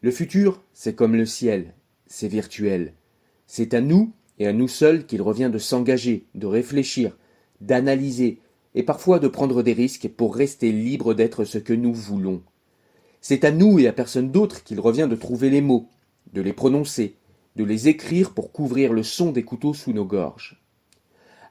Le 0.00 0.10
futur, 0.10 0.62
c'est 0.72 0.94
comme 0.94 1.14
le 1.14 1.26
ciel, 1.26 1.74
c'est 2.06 2.28
virtuel. 2.28 2.94
C'est 3.46 3.74
à 3.74 3.80
nous 3.80 4.12
et 4.38 4.48
à 4.48 4.52
nous 4.52 4.68
seuls 4.68 5.06
qu'il 5.06 5.22
revient 5.22 5.50
de 5.52 5.58
s'engager, 5.58 6.26
de 6.34 6.46
réfléchir, 6.46 7.16
d'analyser 7.60 8.40
et 8.74 8.82
parfois 8.82 9.18
de 9.18 9.28
prendre 9.28 9.62
des 9.62 9.72
risques 9.72 10.08
pour 10.08 10.36
rester 10.36 10.70
libre 10.70 11.14
d'être 11.14 11.44
ce 11.44 11.58
que 11.58 11.72
nous 11.72 11.94
voulons. 11.94 12.42
C'est 13.20 13.44
à 13.44 13.50
nous 13.50 13.78
et 13.78 13.88
à 13.88 13.92
personne 13.92 14.30
d'autre 14.30 14.62
qu'il 14.62 14.80
revient 14.80 15.08
de 15.10 15.16
trouver 15.16 15.50
les 15.50 15.62
mots, 15.62 15.88
de 16.32 16.42
les 16.42 16.52
prononcer, 16.52 17.16
de 17.56 17.64
les 17.64 17.88
écrire 17.88 18.32
pour 18.32 18.52
couvrir 18.52 18.92
le 18.92 19.02
son 19.02 19.32
des 19.32 19.42
couteaux 19.42 19.74
sous 19.74 19.92
nos 19.92 20.04
gorges. 20.04 20.62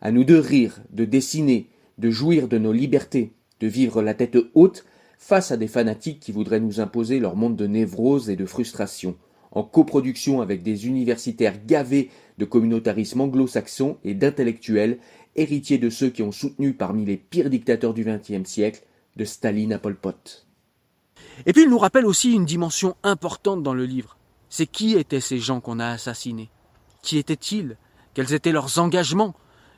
À 0.01 0.11
nous 0.11 0.23
de 0.23 0.35
rire, 0.35 0.81
de 0.91 1.03
dessiner, 1.03 1.67
de 1.97 2.11
jouir 2.11 2.47
de 2.47 2.59
nos 2.59 2.71
libertés, 2.71 3.33
de 3.59 3.67
vivre 3.67 4.01
la 4.01 4.13
tête 4.13 4.37
haute 4.53 4.85
face 5.17 5.51
à 5.51 5.57
des 5.57 5.67
fanatiques 5.67 6.19
qui 6.19 6.31
voudraient 6.31 6.59
nous 6.59 6.79
imposer 6.79 7.19
leur 7.19 7.35
monde 7.35 7.55
de 7.55 7.65
névrose 7.65 8.29
et 8.29 8.35
de 8.35 8.45
frustration, 8.45 9.15
en 9.51 9.63
coproduction 9.63 10.41
avec 10.41 10.61
des 10.61 10.85
universitaires 10.87 11.65
gavés 11.65 12.09
de 12.37 12.45
communautarisme 12.45 13.21
anglo-saxon 13.21 13.97
et 14.03 14.13
d'intellectuels 14.13 14.99
héritier 15.35 15.77
de 15.77 15.89
ceux 15.89 16.09
qui 16.09 16.23
ont 16.23 16.31
soutenu 16.31 16.73
parmi 16.73 17.05
les 17.05 17.17
pires 17.17 17.49
dictateurs 17.49 17.93
du 17.93 18.03
XXe 18.03 18.47
siècle, 18.49 18.83
de 19.15 19.25
Staline 19.25 19.73
à 19.73 19.79
Pol 19.79 19.95
Pot. 19.95 20.45
Et 21.45 21.53
puis 21.53 21.63
il 21.63 21.69
nous 21.69 21.77
rappelle 21.77 22.05
aussi 22.05 22.33
une 22.33 22.45
dimension 22.45 22.95
importante 23.03 23.63
dans 23.63 23.73
le 23.73 23.85
livre. 23.85 24.17
C'est 24.49 24.67
qui 24.67 24.95
étaient 24.95 25.19
ces 25.19 25.39
gens 25.39 25.59
qu'on 25.59 25.79
a 25.79 25.87
assassinés? 25.87 26.49
Qui 27.01 27.17
étaient-ils? 27.17 27.77
Quels 28.13 28.33
étaient 28.33 28.51
leurs 28.51 28.79
engagements? 28.79 29.35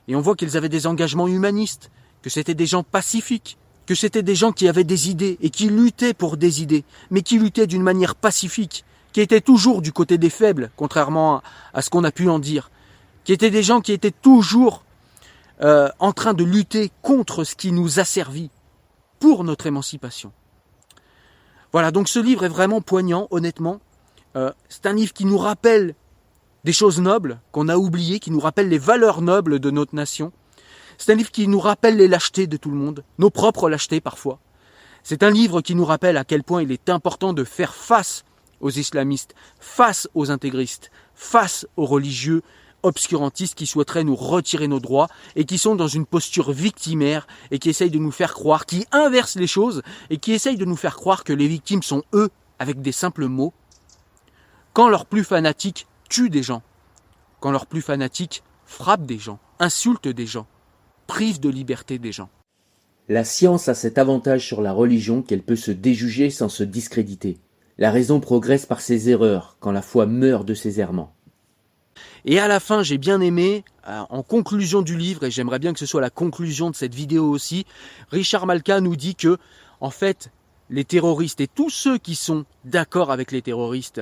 Et 0.07 0.15
on 0.15 0.21
voit 0.21 0.35
qu'ils 0.35 0.55
avaient 0.55 0.69
des 0.69 0.87
engagements 0.87 1.27
humanistes, 1.27 1.91
que 2.21 2.29
c'était 2.29 2.53
des 2.53 2.65
gens 2.65 2.83
pacifiques, 2.83 3.57
que 3.85 3.95
c'était 3.95 4.23
des 4.23 4.35
gens 4.35 4.51
qui 4.51 4.67
avaient 4.67 4.83
des 4.83 5.09
idées 5.09 5.37
et 5.41 5.49
qui 5.49 5.69
luttaient 5.69 6.13
pour 6.13 6.37
des 6.37 6.61
idées, 6.61 6.83
mais 7.09 7.21
qui 7.21 7.39
luttaient 7.39 7.67
d'une 7.67 7.83
manière 7.83 8.15
pacifique, 8.15 8.85
qui 9.13 9.21
étaient 9.21 9.41
toujours 9.41 9.81
du 9.81 9.91
côté 9.91 10.17
des 10.17 10.29
faibles, 10.29 10.71
contrairement 10.75 11.41
à 11.73 11.81
ce 11.81 11.89
qu'on 11.89 12.03
a 12.03 12.11
pu 12.11 12.29
en 12.29 12.39
dire, 12.39 12.69
qui 13.23 13.33
étaient 13.33 13.49
des 13.49 13.63
gens 13.63 13.81
qui 13.81 13.93
étaient 13.93 14.11
toujours 14.11 14.83
euh, 15.61 15.89
en 15.99 16.13
train 16.13 16.33
de 16.33 16.43
lutter 16.43 16.91
contre 17.01 17.43
ce 17.43 17.55
qui 17.55 17.71
nous 17.71 17.99
a 17.99 18.05
servi 18.05 18.49
pour 19.19 19.43
notre 19.43 19.65
émancipation. 19.65 20.31
Voilà, 21.71 21.91
donc 21.91 22.07
ce 22.07 22.19
livre 22.19 22.45
est 22.45 22.49
vraiment 22.49 22.81
poignant, 22.81 23.27
honnêtement. 23.31 23.79
Euh, 24.35 24.51
c'est 24.69 24.85
un 24.85 24.93
livre 24.93 25.13
qui 25.13 25.25
nous 25.25 25.37
rappelle 25.37 25.95
des 26.63 26.73
choses 26.73 26.99
nobles 26.99 27.39
qu'on 27.51 27.69
a 27.69 27.77
oubliées, 27.77 28.19
qui 28.19 28.31
nous 28.31 28.39
rappelle 28.39 28.69
les 28.69 28.77
valeurs 28.77 29.21
nobles 29.21 29.59
de 29.59 29.71
notre 29.71 29.95
nation. 29.95 30.31
C'est 30.97 31.11
un 31.11 31.15
livre 31.15 31.31
qui 31.31 31.47
nous 31.47 31.59
rappelle 31.59 31.97
les 31.97 32.07
lâchetés 32.07 32.47
de 32.47 32.57
tout 32.57 32.69
le 32.69 32.77
monde, 32.77 33.03
nos 33.17 33.29
propres 33.29 33.69
lâchetés 33.69 34.01
parfois. 34.01 34.39
C'est 35.03 35.23
un 35.23 35.29
livre 35.29 35.61
qui 35.61 35.75
nous 35.75 35.85
rappelle 35.85 36.17
à 36.17 36.25
quel 36.25 36.43
point 36.43 36.61
il 36.61 36.71
est 36.71 36.89
important 36.89 37.33
de 37.33 37.43
faire 37.43 37.73
face 37.73 38.25
aux 38.59 38.71
islamistes, 38.71 39.35
face 39.59 40.09
aux 40.15 40.31
intégristes, 40.31 40.91
face 41.15 41.67
aux 41.77 41.85
religieux, 41.85 42.41
obscurantistes 42.83 43.55
qui 43.55 43.67
souhaiteraient 43.67 44.03
nous 44.03 44.15
retirer 44.15 44.67
nos 44.67 44.79
droits 44.79 45.07
et 45.35 45.45
qui 45.45 45.57
sont 45.57 45.75
dans 45.75 45.87
une 45.87 46.05
posture 46.05 46.51
victimaire 46.51 47.27
et 47.51 47.59
qui 47.59 47.69
essayent 47.69 47.91
de 47.91 47.99
nous 47.99 48.11
faire 48.11 48.33
croire, 48.33 48.65
qui 48.65 48.85
inversent 48.91 49.35
les 49.35 49.47
choses 49.47 49.81
et 50.09 50.17
qui 50.17 50.33
essayent 50.33 50.57
de 50.57 50.65
nous 50.65 50.75
faire 50.75 50.95
croire 50.95 51.23
que 51.23 51.33
les 51.33 51.47
victimes 51.47 51.83
sont 51.83 52.03
eux 52.13 52.29
avec 52.59 52.81
des 52.81 52.91
simples 52.91 53.27
mots, 53.27 53.53
quand 54.73 54.89
leurs 54.89 55.05
plus 55.05 55.23
fanatiques 55.23 55.87
tuent 56.09 56.29
des 56.29 56.43
gens, 56.43 56.61
quand 57.39 57.51
leurs 57.51 57.65
plus 57.65 57.81
fanatiques 57.81 58.43
frappent 58.65 59.05
des 59.05 59.17
gens, 59.17 59.39
insultent 59.59 60.07
des 60.07 60.27
gens, 60.27 60.47
privent 61.07 61.39
de 61.39 61.49
liberté 61.49 61.99
des 61.99 62.11
gens. 62.11 62.29
La 63.09 63.23
science 63.23 63.69
a 63.69 63.73
cet 63.73 63.97
avantage 63.97 64.45
sur 64.45 64.61
la 64.61 64.73
religion 64.73 65.21
qu'elle 65.21 65.41
peut 65.41 65.55
se 65.55 65.71
déjuger 65.71 66.29
sans 66.29 66.49
se 66.49 66.63
discréditer. 66.63 67.39
La 67.77 67.91
raison 67.91 68.19
progresse 68.19 68.65
par 68.65 68.81
ses 68.81 69.09
erreurs 69.09 69.55
quand 69.59 69.71
la 69.71 69.81
foi 69.81 70.05
meurt 70.05 70.45
de 70.45 70.53
ses 70.53 70.79
errements. 70.79 71.15
Et 72.29 72.39
à 72.39 72.49
la 72.49 72.59
fin, 72.59 72.83
j'ai 72.83 72.97
bien 72.97 73.21
aimé, 73.21 73.63
euh, 73.87 74.01
en 74.09 74.21
conclusion 74.21 74.81
du 74.81 74.97
livre, 74.97 75.23
et 75.23 75.31
j'aimerais 75.31 75.59
bien 75.59 75.71
que 75.71 75.79
ce 75.79 75.85
soit 75.85 76.01
la 76.01 76.09
conclusion 76.09 76.69
de 76.69 76.75
cette 76.75 76.93
vidéo 76.93 77.29
aussi, 77.29 77.65
Richard 78.11 78.45
Malka 78.45 78.81
nous 78.81 78.97
dit 78.97 79.15
que, 79.15 79.37
en 79.79 79.91
fait, 79.91 80.29
les 80.69 80.83
terroristes 80.83 81.39
et 81.39 81.47
tous 81.47 81.69
ceux 81.69 81.97
qui 81.97 82.15
sont 82.15 82.43
d'accord 82.65 83.13
avec 83.13 83.31
les 83.31 83.41
terroristes, 83.41 84.01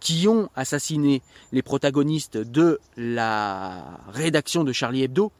qui 0.00 0.28
ont 0.28 0.50
assassiné 0.54 1.22
les 1.50 1.62
protagonistes 1.62 2.36
de 2.36 2.78
la 2.98 4.00
rédaction 4.08 4.64
de 4.64 4.72
Charlie 4.74 5.04
Hebdo, 5.04 5.32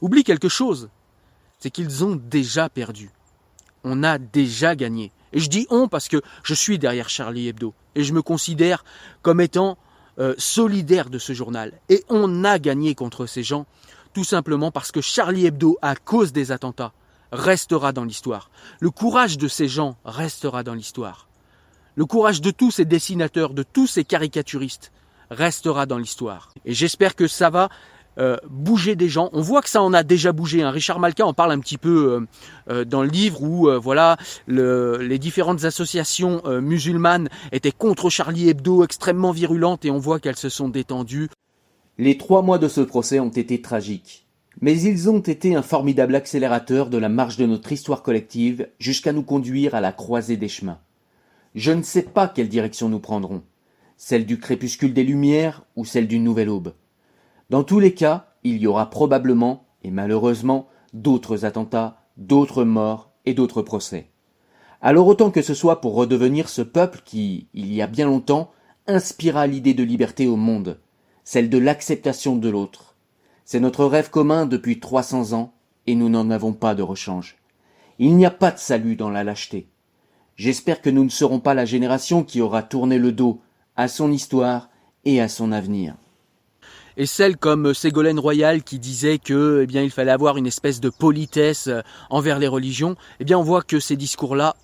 oublient 0.00 0.22
quelque 0.22 0.48
chose, 0.48 0.88
c'est 1.58 1.70
qu'ils 1.70 2.04
ont 2.04 2.14
déjà 2.14 2.68
perdu. 2.68 3.10
On 3.82 4.04
a 4.04 4.18
déjà 4.18 4.76
gagné. 4.76 5.10
Et 5.32 5.40
je 5.40 5.50
dis 5.50 5.66
on 5.70 5.88
parce 5.88 6.06
que 6.06 6.22
je 6.44 6.54
suis 6.54 6.78
derrière 6.78 7.08
Charlie 7.08 7.48
Hebdo 7.48 7.74
et 7.96 8.04
je 8.04 8.12
me 8.12 8.22
considère 8.22 8.84
comme 9.22 9.40
étant 9.40 9.78
euh, 10.18 10.34
solidaire 10.38 11.10
de 11.10 11.18
ce 11.18 11.32
journal. 11.32 11.72
Et 11.88 12.04
on 12.08 12.44
a 12.44 12.58
gagné 12.58 12.94
contre 12.94 13.26
ces 13.26 13.42
gens 13.42 13.66
tout 14.16 14.24
simplement 14.24 14.70
parce 14.70 14.92
que 14.92 15.02
Charlie 15.02 15.44
Hebdo, 15.44 15.76
à 15.82 15.94
cause 15.94 16.32
des 16.32 16.50
attentats, 16.50 16.92
restera 17.32 17.92
dans 17.92 18.04
l'histoire. 18.04 18.50
Le 18.80 18.90
courage 18.90 19.36
de 19.36 19.46
ces 19.46 19.68
gens 19.68 19.98
restera 20.06 20.62
dans 20.62 20.72
l'histoire. 20.72 21.28
Le 21.96 22.06
courage 22.06 22.40
de 22.40 22.50
tous 22.50 22.70
ces 22.70 22.86
dessinateurs, 22.86 23.52
de 23.52 23.62
tous 23.62 23.86
ces 23.86 24.04
caricaturistes 24.04 24.90
restera 25.30 25.84
dans 25.84 25.98
l'histoire. 25.98 26.52
Et 26.64 26.72
j'espère 26.72 27.14
que 27.14 27.28
ça 27.28 27.50
va 27.50 27.68
euh, 28.18 28.36
bouger 28.48 28.96
des 28.96 29.08
gens. 29.08 29.28
On 29.32 29.42
voit 29.42 29.60
que 29.60 29.68
ça 29.68 29.82
en 29.82 29.92
a 29.92 30.02
déjà 30.02 30.32
bougé. 30.32 30.62
Hein. 30.62 30.70
Richard 30.70 31.00
Malka 31.00 31.26
en 31.26 31.34
parle 31.34 31.52
un 31.52 31.58
petit 31.58 31.76
peu 31.76 32.12
euh, 32.12 32.26
euh, 32.70 32.84
dans 32.84 33.02
le 33.02 33.08
livre 33.08 33.42
où 33.42 33.68
voilà 33.80 34.16
les 34.48 35.18
différentes 35.18 35.64
associations 35.64 36.42
musulmanes 36.60 37.28
étaient 37.52 37.72
contre 37.72 38.10
Charlie 38.10 38.48
Hebdo, 38.48 38.84
extrêmement 38.84 39.32
virulentes, 39.32 39.84
et 39.84 39.90
on 39.90 39.98
voit 39.98 40.20
qu'elles 40.20 40.36
se 40.36 40.48
sont 40.48 40.68
détendues. 40.68 41.28
Les 41.98 42.18
trois 42.18 42.42
mois 42.42 42.58
de 42.58 42.68
ce 42.68 42.80
procès 42.80 43.20
ont 43.20 43.28
été 43.28 43.60
tragiques, 43.60 44.26
mais 44.60 44.80
ils 44.80 45.08
ont 45.10 45.20
été 45.20 45.54
un 45.54 45.62
formidable 45.62 46.14
accélérateur 46.14 46.88
de 46.88 46.98
la 46.98 47.08
marche 47.08 47.36
de 47.36 47.46
notre 47.46 47.72
histoire 47.72 48.02
collective 48.02 48.68
jusqu'à 48.78 49.12
nous 49.12 49.22
conduire 49.22 49.74
à 49.74 49.80
la 49.80 49.92
croisée 49.92 50.36
des 50.36 50.48
chemins. 50.48 50.78
Je 51.54 51.72
ne 51.72 51.82
sais 51.82 52.02
pas 52.02 52.28
quelle 52.28 52.48
direction 52.48 52.88
nous 52.88 53.00
prendrons, 53.00 53.42
celle 53.96 54.26
du 54.26 54.38
crépuscule 54.38 54.92
des 54.92 55.04
Lumières 55.04 55.62
ou 55.74 55.84
celle 55.84 56.08
d'une 56.08 56.24
nouvelle 56.24 56.50
aube. 56.50 56.72
Dans 57.48 57.62
tous 57.62 57.78
les 57.78 57.94
cas, 57.94 58.26
il 58.42 58.58
y 58.58 58.66
aura 58.66 58.90
probablement, 58.90 59.66
et 59.84 59.90
malheureusement, 59.90 60.68
d'autres 60.92 61.44
attentats, 61.44 61.98
d'autres 62.16 62.64
morts 62.64 63.10
et 63.24 63.34
d'autres 63.34 63.62
procès. 63.62 64.10
Alors 64.82 65.06
autant 65.06 65.30
que 65.30 65.42
ce 65.42 65.54
soit 65.54 65.80
pour 65.80 65.94
redevenir 65.94 66.48
ce 66.48 66.62
peuple 66.62 67.02
qui, 67.04 67.46
il 67.54 67.72
y 67.72 67.82
a 67.82 67.86
bien 67.86 68.06
longtemps, 68.06 68.50
inspira 68.86 69.46
l'idée 69.46 69.74
de 69.74 69.82
liberté 69.82 70.26
au 70.26 70.36
monde, 70.36 70.80
celle 71.24 71.48
de 71.48 71.58
l'acceptation 71.58 72.36
de 72.36 72.48
l'autre. 72.48 72.96
C'est 73.44 73.60
notre 73.60 73.84
rêve 73.84 74.10
commun 74.10 74.46
depuis 74.46 74.80
trois 74.80 75.02
cents 75.04 75.32
ans, 75.32 75.52
et 75.86 75.94
nous 75.94 76.08
n'en 76.08 76.30
avons 76.30 76.52
pas 76.52 76.74
de 76.74 76.82
rechange. 76.82 77.36
Il 77.98 78.16
n'y 78.16 78.26
a 78.26 78.30
pas 78.30 78.50
de 78.50 78.58
salut 78.58 78.96
dans 78.96 79.10
la 79.10 79.22
lâcheté. 79.22 79.68
J'espère 80.34 80.82
que 80.82 80.90
nous 80.90 81.04
ne 81.04 81.10
serons 81.10 81.40
pas 81.40 81.54
la 81.54 81.64
génération 81.64 82.24
qui 82.24 82.40
aura 82.40 82.62
tourné 82.62 82.98
le 82.98 83.12
dos 83.12 83.40
à 83.76 83.86
son 83.86 84.10
histoire 84.10 84.68
et 85.04 85.20
à 85.20 85.28
son 85.28 85.52
avenir. 85.52 85.94
Et 86.96 87.06
celle 87.06 87.36
comme 87.36 87.74
Ségolène 87.74 88.18
Royal 88.18 88.62
qui 88.62 88.78
disait 88.78 89.18
que, 89.18 89.60
eh 89.62 89.66
bien, 89.66 89.82
il 89.82 89.90
fallait 89.90 90.12
avoir 90.12 90.38
une 90.38 90.46
espèce 90.46 90.80
de 90.80 90.88
politesse 90.88 91.66
euh, 91.66 91.82
envers 92.08 92.38
les 92.38 92.48
religions, 92.48 92.96
eh 93.20 93.24
bien, 93.24 93.38
on 93.38 93.42
voit 93.42 93.62
que 93.62 93.80
ces 93.80 93.96
discours-là 93.96 94.56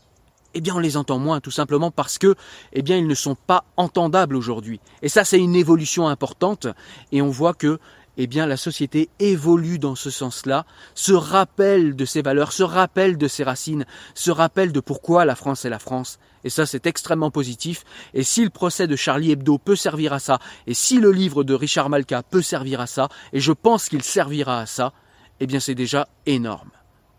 eh 0.54 0.60
bien 0.60 0.74
on 0.74 0.80
les 0.80 0.98
entend 0.98 1.18
moins 1.18 1.40
tout 1.40 1.50
simplement 1.50 1.90
parce 1.90 2.18
que 2.18 2.34
eh 2.74 2.82
bien 2.82 2.98
ils 2.98 3.06
ne 3.06 3.14
sont 3.14 3.34
pas 3.34 3.64
entendables 3.78 4.36
aujourd'hui. 4.36 4.80
Et 5.00 5.08
ça 5.08 5.24
c'est 5.24 5.38
une 5.38 5.54
évolution 5.54 6.08
importante 6.08 6.66
et 7.10 7.22
on 7.22 7.30
voit 7.30 7.54
que 7.54 7.78
eh 8.16 8.26
bien 8.26 8.46
la 8.46 8.56
société 8.56 9.08
évolue 9.18 9.78
dans 9.78 9.94
ce 9.94 10.10
sens-là, 10.10 10.66
se 10.94 11.12
rappelle 11.12 11.96
de 11.96 12.04
ses 12.04 12.22
valeurs, 12.22 12.52
se 12.52 12.62
rappelle 12.62 13.16
de 13.16 13.28
ses 13.28 13.44
racines, 13.44 13.86
se 14.14 14.30
rappelle 14.30 14.72
de 14.72 14.80
pourquoi 14.80 15.24
la 15.24 15.34
France 15.34 15.64
est 15.64 15.70
la 15.70 15.78
France. 15.78 16.18
Et 16.44 16.50
ça, 16.50 16.66
c'est 16.66 16.86
extrêmement 16.86 17.30
positif. 17.30 17.84
Et 18.14 18.24
si 18.24 18.42
le 18.42 18.50
procès 18.50 18.86
de 18.86 18.96
Charlie 18.96 19.30
Hebdo 19.30 19.58
peut 19.58 19.76
servir 19.76 20.12
à 20.12 20.18
ça, 20.18 20.40
et 20.66 20.74
si 20.74 20.98
le 20.98 21.12
livre 21.12 21.44
de 21.44 21.54
Richard 21.54 21.88
Malka 21.88 22.22
peut 22.22 22.42
servir 22.42 22.80
à 22.80 22.86
ça, 22.86 23.08
et 23.32 23.40
je 23.40 23.52
pense 23.52 23.88
qu'il 23.88 24.02
servira 24.02 24.60
à 24.60 24.66
ça, 24.66 24.92
eh 25.40 25.46
bien 25.46 25.60
c'est 25.60 25.74
déjà 25.74 26.08
énorme. 26.26 26.70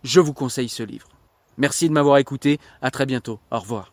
Je 0.04 0.20
vous 0.20 0.34
conseille 0.34 0.70
ce 0.70 0.84
livre. 0.84 1.08
Merci 1.58 1.88
de 1.88 1.94
m'avoir 1.94 2.18
écouté. 2.18 2.60
À 2.82 2.92
très 2.92 3.06
bientôt. 3.06 3.40
Au 3.52 3.60
revoir. 3.60 3.93